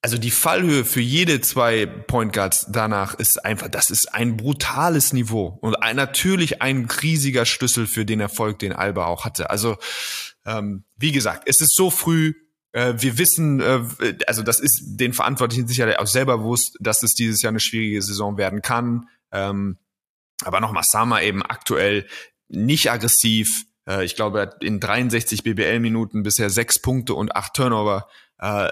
[0.03, 5.13] also die Fallhöhe für jede zwei Point Guards danach ist einfach, das ist ein brutales
[5.13, 9.51] Niveau und ein, natürlich ein riesiger Schlüssel für den Erfolg, den Alba auch hatte.
[9.51, 9.77] Also
[10.47, 12.35] ähm, wie gesagt, es ist so früh.
[12.73, 13.83] Äh, wir wissen, äh,
[14.27, 18.01] also das ist den Verantwortlichen sicherlich auch selber bewusst, dass es dieses Jahr eine schwierige
[18.01, 19.09] Saison werden kann.
[19.33, 19.77] Ähm,
[20.45, 22.07] aber nochmal, Sama eben aktuell
[22.49, 23.67] nicht aggressiv.
[23.87, 28.09] Äh, ich glaube, er hat in 63 BBL-Minuten bisher sechs Punkte und acht Turnover.
[28.39, 28.71] Äh,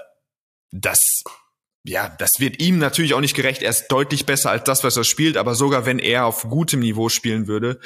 [0.71, 1.23] das,
[1.83, 3.61] ja, das wird ihm natürlich auch nicht gerecht.
[3.61, 6.81] Er ist deutlich besser als das, was er spielt, aber sogar wenn er auf gutem
[6.81, 7.79] Niveau spielen würde,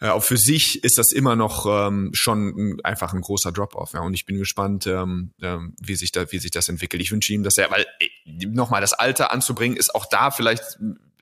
[0.00, 3.92] äh, auch für sich ist das immer noch ähm, schon einfach ein großer Drop-off.
[3.92, 4.00] Ja.
[4.00, 7.02] Und ich bin gespannt, ähm, ähm, wie sich da, wie sich das entwickelt.
[7.02, 10.78] Ich wünsche ihm, dass er, weil äh, nochmal das Alter anzubringen, ist auch da vielleicht,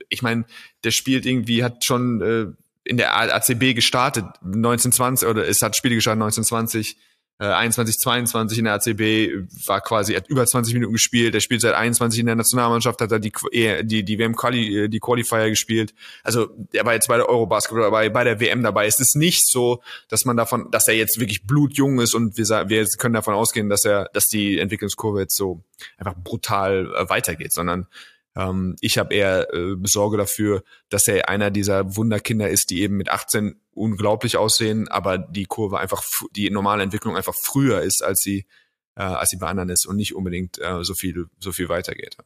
[0.09, 0.45] ich meine,
[0.85, 2.47] der spielt irgendwie, hat schon äh,
[2.85, 6.97] in der ACB gestartet, 1920 oder es hat Spiele gestartet 1920
[7.41, 11.61] äh, 21, 22 in der ACB, war quasi, hat über 20 Minuten gespielt, er spielt
[11.61, 13.33] seit 21 in der Nationalmannschaft, hat er die,
[13.83, 15.95] die, die WM Quali, äh, die Qualifier gespielt.
[16.23, 18.87] Also, er war jetzt bei der Eurobasket dabei, bei der WM dabei.
[18.87, 22.69] Es ist nicht so, dass man davon, dass er jetzt wirklich blutjung ist und wir,
[22.69, 25.63] wir können davon ausgehen, dass er, dass die Entwicklungskurve jetzt so
[25.97, 27.87] einfach brutal äh, weitergeht, sondern
[28.39, 32.97] ähm, ich habe eher äh, Sorge dafür, dass er einer dieser Wunderkinder ist, die eben
[32.97, 36.05] mit 18 unglaublich aussehen, aber die Kurve einfach,
[36.37, 38.47] die normale Entwicklung einfach früher ist, als sie,
[38.95, 42.17] äh, als sie bei anderen ist und nicht unbedingt äh, so viel, so viel weitergeht.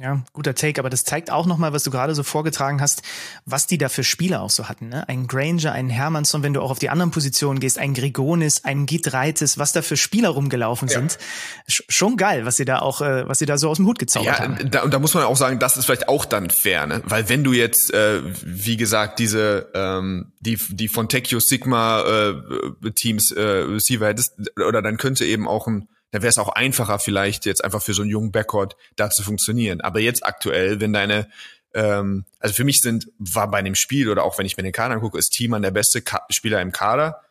[0.00, 3.02] Ja, guter Take, aber das zeigt auch nochmal, was du gerade so vorgetragen hast,
[3.44, 4.88] was die da für Spieler auch so hatten.
[4.88, 5.06] Ne?
[5.06, 8.86] Ein Granger, ein Hermannsson, wenn du auch auf die anderen Positionen gehst, ein Grigonis, ein
[8.86, 10.98] Gitreitis, was da für Spieler rumgelaufen ja.
[10.98, 11.18] sind.
[11.66, 14.38] Schon geil, was sie da auch, äh, was sie da so aus dem Hut gezaubert
[14.38, 14.70] ja, haben.
[14.70, 17.02] Da, und da muss man auch sagen, das ist vielleicht auch dann fair, ne?
[17.04, 22.90] Weil wenn du jetzt, äh, wie gesagt, diese, ähm, die, die von Tekio Sigma äh,
[22.92, 26.98] Teams äh, Receiver hättest, oder dann könnte eben auch ein da wäre es auch einfacher
[26.98, 29.80] vielleicht jetzt einfach für so einen jungen Backcourt da zu funktionieren.
[29.80, 31.28] Aber jetzt aktuell, wenn deine
[31.74, 34.72] ähm, also für mich sind, war bei dem Spiel oder auch wenn ich mir den
[34.72, 37.22] Kader angucke, ist Thiemann der beste Ka Spieler im Kader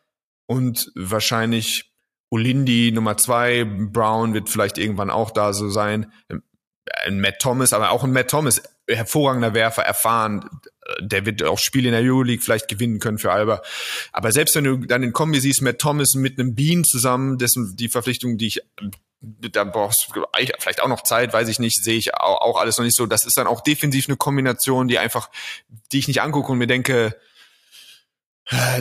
[0.46, 1.92] und wahrscheinlich
[2.30, 6.12] Olindi Nummer zwei, Brown wird vielleicht irgendwann auch da so sein.
[7.04, 10.48] Ein Matt Thomas, aber auch ein Matt Thomas, hervorragender Werfer, erfahren,
[11.00, 13.62] der wird auch Spiele in der Euroleague vielleicht gewinnen können für Alba.
[14.12, 17.76] Aber selbst wenn du dann in Kombi siehst, Matt Thomas mit einem Bean zusammen, dessen
[17.76, 18.62] die Verpflichtung, die ich
[19.24, 20.24] da brauchst du
[20.58, 23.06] vielleicht auch noch Zeit, weiß ich nicht, sehe ich auch, alles noch nicht so.
[23.06, 25.30] Das ist dann auch defensiv eine Kombination, die einfach,
[25.92, 27.16] die ich nicht angucke und mir denke,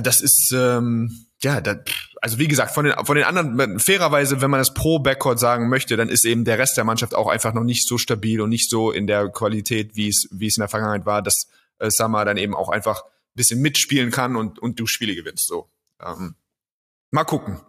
[0.02, 1.78] das ist ähm, ja, das,
[2.22, 5.70] also wie gesagt, von den von den anderen fairerweise, wenn man das pro Backcourt sagen
[5.70, 8.50] möchte, dann ist eben der Rest der Mannschaft auch einfach noch nicht so stabil und
[8.50, 11.48] nicht so in der Qualität, wie es wie es in der Vergangenheit war, dass
[11.82, 15.48] äh, Summer dann eben auch einfach ein bisschen mitspielen kann und, und du Spiele gewinnst.
[15.48, 15.70] So.
[16.02, 16.36] Ähm,
[17.12, 17.60] mal gucken.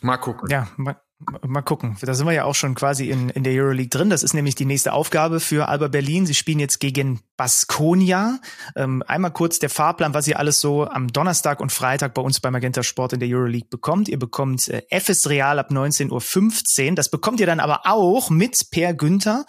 [0.00, 0.48] Mal gucken.
[0.50, 1.00] Ja, mal,
[1.46, 1.96] Mal gucken.
[2.00, 4.10] Da sind wir ja auch schon quasi in, in der Euroleague drin.
[4.10, 6.26] Das ist nämlich die nächste Aufgabe für Alba Berlin.
[6.26, 8.38] Sie spielen jetzt gegen Baskonia.
[8.76, 12.38] Ähm, einmal kurz der Fahrplan, was ihr alles so am Donnerstag und Freitag bei uns
[12.38, 14.08] bei Magenta Sport in der Euroleague bekommt.
[14.08, 16.94] Ihr bekommt äh, FS Real ab 19.15 Uhr.
[16.94, 19.44] Das bekommt ihr dann aber auch mit Per Günther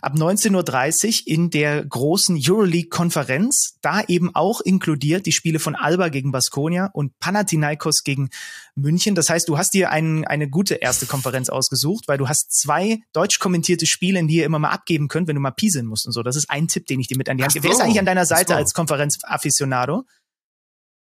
[0.00, 3.76] ab 19.30 Uhr in der großen Euroleague-Konferenz.
[3.82, 8.30] Da eben auch inkludiert die Spiele von Alba gegen Baskonia und Panathinaikos gegen
[8.76, 9.14] München.
[9.14, 13.00] Das heißt, du hast dir ein, eine gute erste Konferenz ausgesucht, weil du hast zwei
[13.12, 16.06] deutsch kommentierte Spiele, in die ihr immer mal abgeben könnt, wenn du mal pieseln musst
[16.06, 16.22] und so.
[16.22, 17.64] Das ist ein Tipp, den ich dir mit an die Hand gebe.
[17.64, 20.04] Wer ist eigentlich an deiner Seite als Konferenz-Afficionado?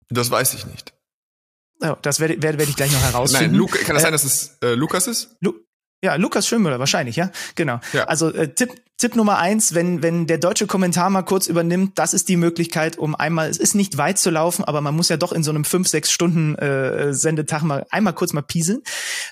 [0.09, 0.93] Das weiß ich nicht.
[1.81, 3.51] Oh, das werde, werde, werde ich gleich noch herausfinden.
[3.51, 5.35] Nein, Luke, kann das äh, sein, dass es äh, Lukas ist?
[5.39, 5.53] Lu
[6.01, 7.29] ja, Lukas Schönmüller, wahrscheinlich, ja.
[7.55, 7.81] Genau.
[7.91, 8.05] Ja.
[8.05, 12.13] Also äh, Tipp, Tipp Nummer eins, wenn, wenn der deutsche Kommentar mal kurz übernimmt, das
[12.13, 15.15] ist die Möglichkeit, um einmal, es ist nicht weit zu laufen, aber man muss ja
[15.15, 18.81] doch in so einem fünf, sechs Stunden äh, Sendetag mal einmal kurz mal pieseln.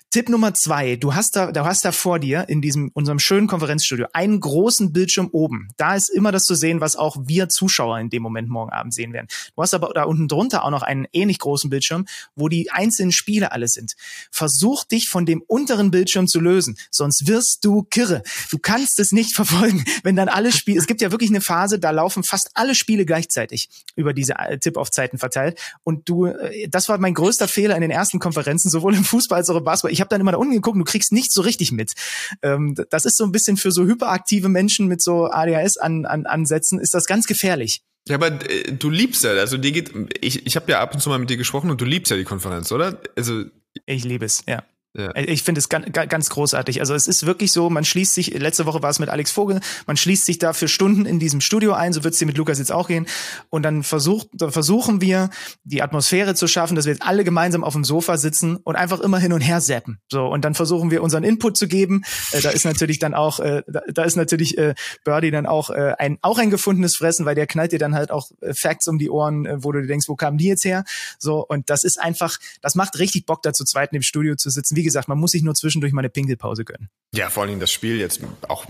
[0.09, 3.47] Tipp Nummer zwei, du hast da, du hast da vor dir in diesem unserem schönen
[3.47, 5.68] Konferenzstudio einen großen Bildschirm oben.
[5.76, 8.93] Da ist immer das zu sehen, was auch wir Zuschauer in dem Moment morgen Abend
[8.93, 9.28] sehen werden.
[9.53, 12.05] Du hast aber da unten drunter auch noch einen ähnlich großen Bildschirm,
[12.38, 13.95] wo die einzelnen Spiele alle sind.
[14.32, 18.24] Versuch dich von dem unteren Bildschirm zu lösen, sonst wirst du kirre.
[18.49, 21.41] Du kannst es nicht verfolgen verfolgen, wenn dann alle Spiele, es gibt ja wirklich eine
[21.41, 25.60] Phase, da laufen fast alle Spiele gleichzeitig über diese äh, Tip-Off-Zeiten verteilt.
[25.84, 29.39] Und du, äh, das war mein größter Fehler in den ersten Konferenzen, sowohl im Fußball
[29.39, 29.91] als auch im Basketball.
[29.91, 31.93] Ich habe dann immer da unten geguckt, du kriegst nicht so richtig mit.
[32.41, 37.05] Ähm, das ist so ein bisschen für so hyperaktive Menschen mit so ADHS-Ansätzen, ist das
[37.05, 37.82] ganz gefährlich.
[38.08, 39.91] Ja, aber äh, du liebst ja, also dir geht,
[40.22, 42.18] ich, ich habe ja ab und zu mal mit dir gesprochen und du liebst ja
[42.18, 43.01] die Konferenz, oder?
[43.16, 43.43] Also
[43.86, 44.64] ich liebe es, ja.
[44.94, 45.16] Ja.
[45.16, 46.80] Ich finde es ganz, ganz großartig.
[46.80, 49.60] Also es ist wirklich so, man schließt sich, letzte Woche war es mit Alex Vogel,
[49.86, 52.38] man schließt sich da für Stunden in diesem Studio ein, so wird es dir mit
[52.38, 53.06] Lukas jetzt auch gehen.
[53.50, 55.30] Und dann versucht, dann versuchen wir,
[55.64, 59.00] die Atmosphäre zu schaffen, dass wir jetzt alle gemeinsam auf dem Sofa sitzen und einfach
[59.00, 60.00] immer hin und her zappen.
[60.12, 62.04] So, und dann versuchen wir unseren Input zu geben.
[62.32, 64.74] Äh, da ist natürlich dann auch, äh, da, da, ist natürlich äh,
[65.04, 68.10] Birdie dann auch äh, ein, auch ein gefundenes Fressen, weil der knallt dir dann halt
[68.10, 70.66] auch äh, Facts um die Ohren, äh, wo du dir denkst, wo kamen die jetzt
[70.66, 70.86] her?
[71.20, 74.50] So, und das ist einfach, das macht richtig Bock, da zu zweit im Studio zu
[74.50, 74.76] sitzen.
[74.78, 76.90] Wie gesagt, man muss sich nur zwischendurch mal eine Pinkelpause gönnen.
[77.14, 78.66] Ja, vor allen Dingen das Spiel jetzt auch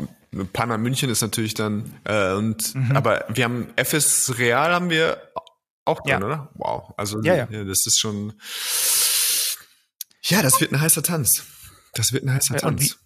[0.54, 2.96] Panama München ist natürlich dann äh, und mhm.
[2.96, 5.22] aber wir haben FS Real haben wir
[5.86, 6.26] auch drin, ja.
[6.26, 6.52] oder?
[6.56, 7.46] Wow, also ja, ja.
[7.46, 8.34] das ist schon
[10.24, 11.46] ja, das wird ein heißer Tanz.
[11.94, 12.98] Das wird ein heißer Tanz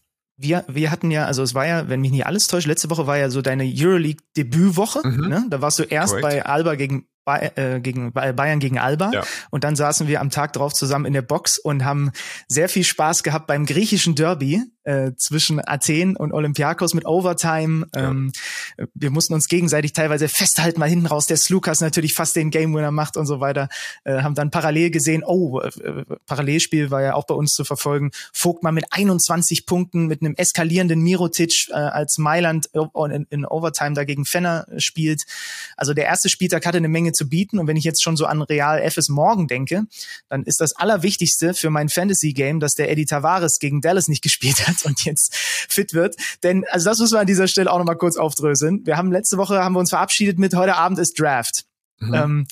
[0.41, 3.08] wir, wir hatten ja, also es war ja, wenn mich nicht alles täuscht, letzte Woche
[3.08, 5.08] war ja so deine Euroleague-Debütwoche.
[5.08, 5.28] Mhm.
[5.28, 5.45] Ne?
[5.49, 6.24] Da warst du erst Correct.
[6.24, 9.23] bei Alba gegen äh, gegen Bayern gegen Alba ja.
[9.49, 12.11] und dann saßen wir am Tag drauf zusammen in der Box und haben
[12.47, 17.88] sehr viel Spaß gehabt beim griechischen Derby äh, zwischen Athen und Olympiakos mit Overtime.
[17.93, 18.09] Ja.
[18.09, 18.32] Ähm,
[18.93, 22.73] wir mussten uns gegenseitig teilweise festhalten, mal hinten raus der Slukas natürlich fast den Game
[22.73, 23.69] Winner macht und so weiter.
[24.03, 28.11] Äh, haben dann parallel gesehen, oh, äh, Parallelspiel war ja auch bei uns zu verfolgen.
[28.34, 34.25] Vogtmann mit 21 Punkten, mit einem eskalierenden Mirotic äh, als Mailand in, in Overtime dagegen
[34.25, 35.23] Fenner spielt.
[35.77, 38.26] Also der erste Spieltag hatte eine Menge zu bieten und wenn ich jetzt schon so
[38.26, 39.84] an Real FS morgen denke,
[40.28, 44.67] dann ist das Allerwichtigste für mein Fantasy-Game, dass der Eddie Tavares gegen Dallas nicht gespielt
[44.67, 46.15] hat hat und jetzt fit wird.
[46.43, 48.86] Denn, also das müssen wir an dieser Stelle auch nochmal kurz aufdröseln.
[48.86, 51.65] Wir haben letzte Woche haben wir uns verabschiedet mit heute Abend ist Draft.
[51.99, 52.13] Mhm.
[52.13, 52.47] Ähm,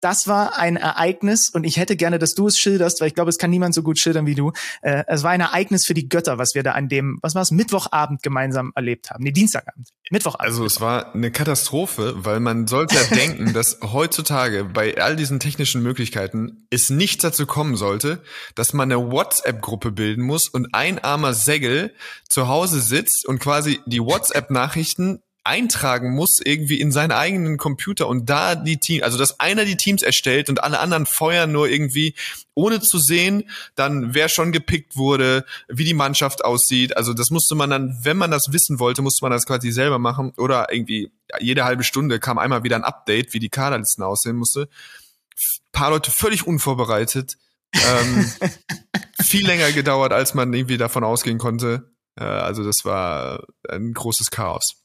[0.00, 3.30] das war ein Ereignis und ich hätte gerne, dass du es schilderst, weil ich glaube,
[3.30, 4.52] es kann niemand so gut schildern wie du.
[4.82, 7.42] Äh, es war ein Ereignis für die Götter, was wir da an dem, was war
[7.42, 9.22] es, Mittwochabend gemeinsam erlebt haben.
[9.24, 9.88] Nee, Dienstagabend.
[10.10, 10.46] Mittwochabend.
[10.46, 15.38] Also es war eine Katastrophe, weil man sollte ja denken, dass heutzutage bei all diesen
[15.38, 18.22] technischen Möglichkeiten es nicht dazu kommen sollte,
[18.54, 21.94] dass man eine WhatsApp-Gruppe bilden muss und ein armer Segel
[22.28, 25.20] zu Hause sitzt und quasi die WhatsApp-Nachrichten
[25.50, 29.76] eintragen muss irgendwie in seinen eigenen Computer und da die Team, also dass einer die
[29.76, 32.14] Teams erstellt und alle anderen feuern nur irgendwie,
[32.54, 36.96] ohne zu sehen, dann wer schon gepickt wurde, wie die Mannschaft aussieht.
[36.96, 39.98] Also das musste man dann, wenn man das wissen wollte, musste man das quasi selber
[39.98, 44.36] machen oder irgendwie jede halbe Stunde kam einmal wieder ein Update, wie die Kaderlisten aussehen
[44.36, 44.62] musste.
[44.62, 47.38] Ein paar Leute völlig unvorbereitet.
[47.74, 48.30] ähm,
[49.20, 51.90] viel länger gedauert, als man irgendwie davon ausgehen konnte.
[52.14, 54.80] Äh, also das war ein großes Chaos.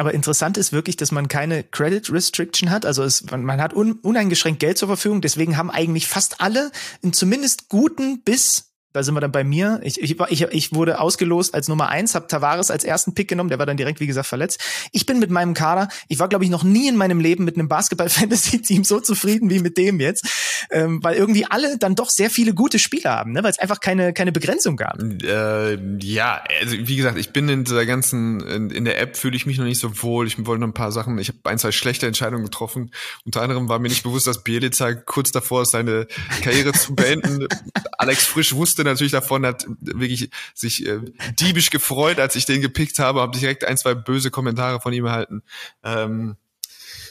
[0.00, 2.86] Aber interessant ist wirklich, dass man keine Credit Restriction hat.
[2.86, 5.20] Also es, man, man hat un, uneingeschränkt Geld zur Verfügung.
[5.20, 6.72] Deswegen haben eigentlich fast alle
[7.02, 9.80] einen zumindest guten bis da sind wir dann bei mir.
[9.82, 13.48] Ich, ich, ich, ich wurde ausgelost als Nummer eins, habe Tavares als ersten Pick genommen,
[13.48, 14.60] der war dann direkt, wie gesagt, verletzt.
[14.92, 17.56] Ich bin mit meinem Kader, ich war, glaube ich, noch nie in meinem Leben mit
[17.56, 20.26] einem Basketball-Fantasy-Team so zufrieden wie mit dem jetzt,
[20.70, 23.42] ähm, weil irgendwie alle dann doch sehr viele gute Spieler haben, ne?
[23.44, 25.00] weil es einfach keine, keine Begrenzung gab.
[25.00, 29.36] Äh, ja, also wie gesagt, ich bin in dieser ganzen, in, in der App fühle
[29.36, 30.26] ich mich noch nicht so wohl.
[30.26, 32.90] Ich wollte noch ein paar Sachen, ich habe ein, zwei schlechte Entscheidungen getroffen.
[33.24, 36.06] Unter anderem war mir nicht bewusst, dass Bielica kurz davor ist, seine
[36.42, 37.46] Karriere zu beenden.
[37.98, 41.00] Alex Frisch wusste wusste natürlich davon, hat wirklich sich äh,
[41.38, 45.06] diebisch gefreut, als ich den gepickt habe, habe direkt ein, zwei böse Kommentare von ihm
[45.06, 45.42] erhalten.
[45.84, 46.36] Ähm,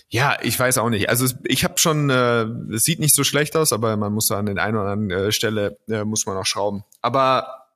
[0.10, 1.10] ja, ich weiß auch nicht.
[1.10, 2.44] Also ich habe schon, äh,
[2.74, 5.32] es sieht nicht so schlecht aus, aber man muss an den einen oder anderen äh,
[5.32, 6.84] Stelle äh, muss man auch schrauben.
[7.02, 7.68] Aber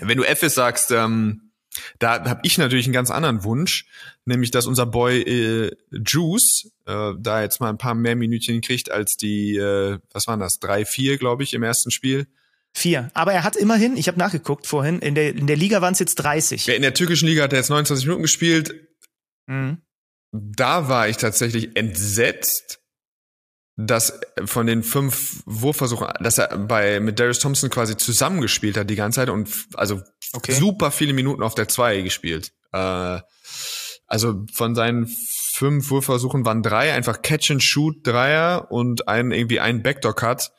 [0.00, 1.50] wenn du FS sagst, ähm,
[1.98, 3.86] da habe ich natürlich einen ganz anderen Wunsch,
[4.24, 8.90] nämlich dass unser Boy äh, Juice äh, da jetzt mal ein paar mehr Minütchen kriegt
[8.90, 12.26] als die, äh, was waren das, drei, vier, glaube ich, im ersten Spiel.
[12.74, 13.10] Vier.
[13.14, 15.98] Aber er hat immerhin, ich habe nachgeguckt vorhin, in der, in der Liga waren es
[15.98, 16.66] jetzt 30.
[16.66, 18.74] Ja, in der türkischen Liga hat er jetzt 29 Minuten gespielt.
[19.46, 19.82] Mhm.
[20.32, 22.80] Da war ich tatsächlich entsetzt,
[23.76, 28.96] dass von den fünf Wurfversuchen, dass er bei mit Darius Thompson quasi zusammengespielt hat die
[28.96, 30.00] ganze Zeit und also
[30.32, 30.52] okay.
[30.52, 32.52] super viele Minuten auf der zwei gespielt.
[32.72, 33.20] Äh,
[34.06, 39.60] also von seinen fünf Wurfversuchen waren drei einfach Catch and Shoot Dreier und ein irgendwie
[39.60, 40.52] ein Backdoor Cut.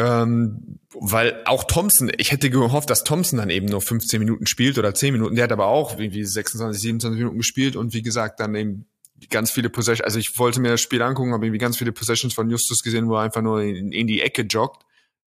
[0.00, 4.78] Ähm, weil auch Thompson, ich hätte gehofft, dass Thompson dann eben nur 15 Minuten spielt
[4.78, 5.36] oder 10 Minuten.
[5.36, 8.86] Der hat aber auch irgendwie 26, 27 Minuten gespielt und wie gesagt, dann eben
[9.28, 10.00] ganz viele Possessions.
[10.02, 13.10] Also ich wollte mir das Spiel angucken, habe irgendwie ganz viele Possessions von Justus gesehen,
[13.10, 14.86] wo er einfach nur in, in die Ecke joggt.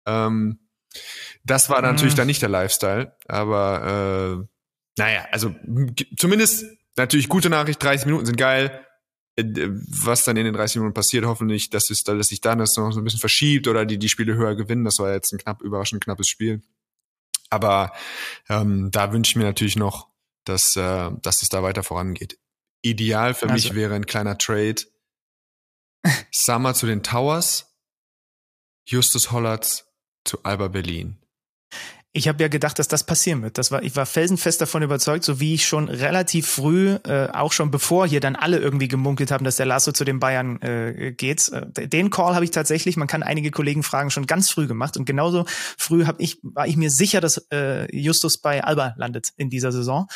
[0.05, 0.59] Ähm,
[1.43, 1.87] das war mhm.
[1.87, 5.55] natürlich dann nicht der Lifestyle, aber äh, naja, also
[6.15, 6.65] zumindest
[6.95, 8.85] natürlich gute Nachricht, 30 Minuten sind geil.
[9.39, 9.69] Äh,
[10.03, 12.91] was dann in den 30 Minuten passiert, hoffentlich, dass es, dass sich dann das noch
[12.91, 14.85] so ein bisschen verschiebt oder die die Spiele höher gewinnen.
[14.85, 16.61] Das war jetzt ein knapp überraschend knappes Spiel.
[17.49, 17.91] Aber
[18.47, 20.07] ähm, da wünsche ich mir natürlich noch,
[20.45, 22.37] dass, äh, dass es da weiter vorangeht.
[22.81, 23.53] Ideal für also.
[23.53, 24.81] mich wäre ein kleiner Trade.
[26.31, 27.75] Summer zu den Towers,
[28.85, 29.85] Justus Hollatz
[30.23, 31.17] zu Alba Berlin
[32.11, 33.59] ich habe ja gedacht, dass das passieren wird.
[33.59, 37.51] Das war, ich war felsenfest davon überzeugt, so wie ich schon relativ früh, äh, auch
[37.51, 41.13] schon bevor hier dann alle irgendwie gemunkelt haben, dass der Lasso zu den Bayern äh,
[41.15, 41.49] geht.
[41.49, 44.97] Äh, den Call habe ich tatsächlich, man kann einige Kollegen fragen, schon ganz früh gemacht.
[44.97, 45.45] Und genauso
[45.77, 49.71] früh hab ich, war ich mir sicher, dass äh, Justus bei Alba landet in dieser
[49.71, 50.07] Saison.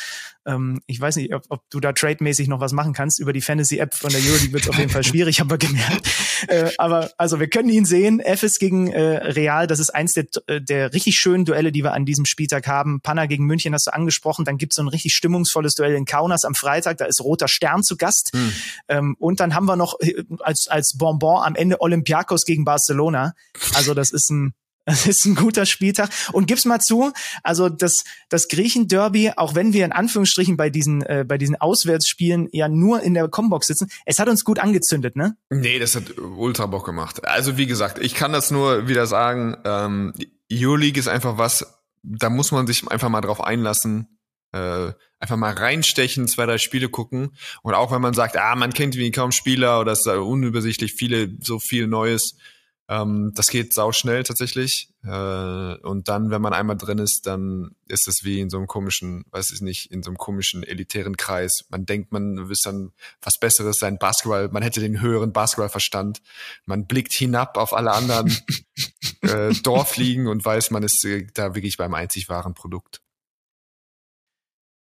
[0.45, 3.19] Ähm, ich weiß nicht, ob, ob du da trademäßig noch was machen kannst.
[3.19, 6.07] Über die Fantasy-App von der Euroleague wird es auf jeden Fall schwierig, haben wir gemerkt.
[6.47, 8.19] Äh, aber also wir können ihn sehen.
[8.19, 11.93] FS gegen äh, Real, das ist eins der, äh, der richtig schönen Duelle, die wir
[11.93, 13.01] an diesem Spieltag haben.
[13.01, 14.45] Panna gegen München hast du angesprochen.
[14.45, 16.97] Dann gibt's so ein richtig stimmungsvolles Duell in Kaunas am Freitag.
[16.97, 18.31] Da ist Roter Stern zu Gast.
[18.33, 18.53] Hm.
[18.87, 23.33] Ähm, und dann haben wir noch äh, als, als Bonbon am Ende Olympiakos gegen Barcelona.
[23.73, 24.53] Also das ist ein
[24.85, 26.09] das ist ein guter Spieltag.
[26.31, 27.11] Und gib's mal zu,
[27.43, 32.49] also das, das Griechen-Derby, auch wenn wir in Anführungsstrichen bei diesen, äh, bei diesen Auswärtsspielen
[32.51, 35.37] ja nur in der Combox sitzen, es hat uns gut angezündet, ne?
[35.49, 37.25] Nee, das hat ultra Bock gemacht.
[37.25, 40.13] Also wie gesagt, ich kann das nur wieder sagen, ähm,
[40.51, 41.65] Euroleague ist einfach was,
[42.03, 44.19] da muss man sich einfach mal drauf einlassen,
[44.51, 47.35] äh, einfach mal reinstechen, zwei, drei Spiele gucken.
[47.61, 50.93] Und auch wenn man sagt, ah, man kennt wie kaum Spieler oder es ist unübersichtlich
[50.93, 52.35] viele, so viel Neues,
[52.89, 54.89] ähm, das geht sau schnell tatsächlich.
[55.03, 58.67] Äh, und dann, wenn man einmal drin ist, dann ist es wie in so einem
[58.67, 61.65] komischen, weiß ich nicht, in so einem komischen elitären Kreis.
[61.69, 66.21] Man denkt, man wüsste dann was Besseres sein Basketball, man hätte den höheren Basketballverstand.
[66.65, 68.35] Man blickt hinab auf alle anderen
[69.21, 73.02] äh, Dorfliegen und weiß, man ist äh, da wirklich beim einzig wahren Produkt.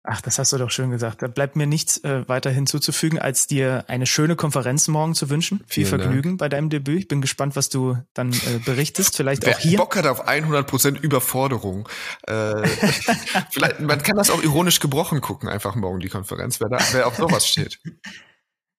[0.07, 1.23] Ach, das hast du doch schön gesagt.
[1.23, 5.65] Da bleibt mir nichts äh, weiter hinzuzufügen, als dir eine schöne Konferenz morgen zu wünschen.
[5.67, 6.41] Viel Vielen Vergnügen Dank.
[6.41, 6.99] bei deinem Debüt.
[6.99, 9.17] Ich bin gespannt, was du dann äh, berichtest.
[9.17, 9.79] Vielleicht Wer auch hier.
[9.79, 11.89] Bock hat auf 100% Überforderung.
[12.27, 12.67] Äh,
[13.51, 17.07] vielleicht, man kann das auch ironisch gebrochen gucken, einfach morgen die Konferenz, wer, da, wer
[17.07, 17.81] auf sowas steht.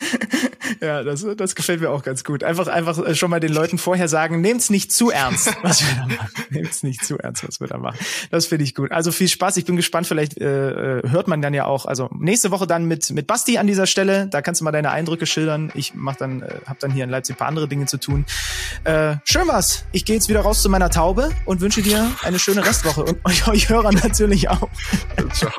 [0.82, 2.44] ja, das, das gefällt mir auch ganz gut.
[2.44, 5.96] Einfach, einfach äh, schon mal den Leuten vorher sagen, nehmt's nicht zu ernst, was wir
[5.96, 6.32] da machen.
[6.50, 7.98] Nehmt's nicht zu ernst, was wir da machen.
[8.30, 8.92] Das finde ich gut.
[8.92, 9.58] Also viel Spaß.
[9.58, 10.08] Ich bin gespannt.
[10.08, 11.86] Vielleicht äh, äh, hört man dann ja auch.
[11.86, 14.28] Also nächste Woche dann mit mit Basti an dieser Stelle.
[14.28, 15.72] Da kannst du mal deine Eindrücke schildern.
[15.76, 18.26] Ich mach dann, äh, habe dann hier in Leipzig ein paar andere Dinge zu tun.
[18.84, 19.86] Äh, schön was.
[19.92, 23.26] Ich gehe jetzt wieder raus zu meiner Taube und wünsche dir eine schöne Restwoche und
[23.26, 24.70] euch, euch Hörern natürlich auch.
[25.34, 25.52] Ciao.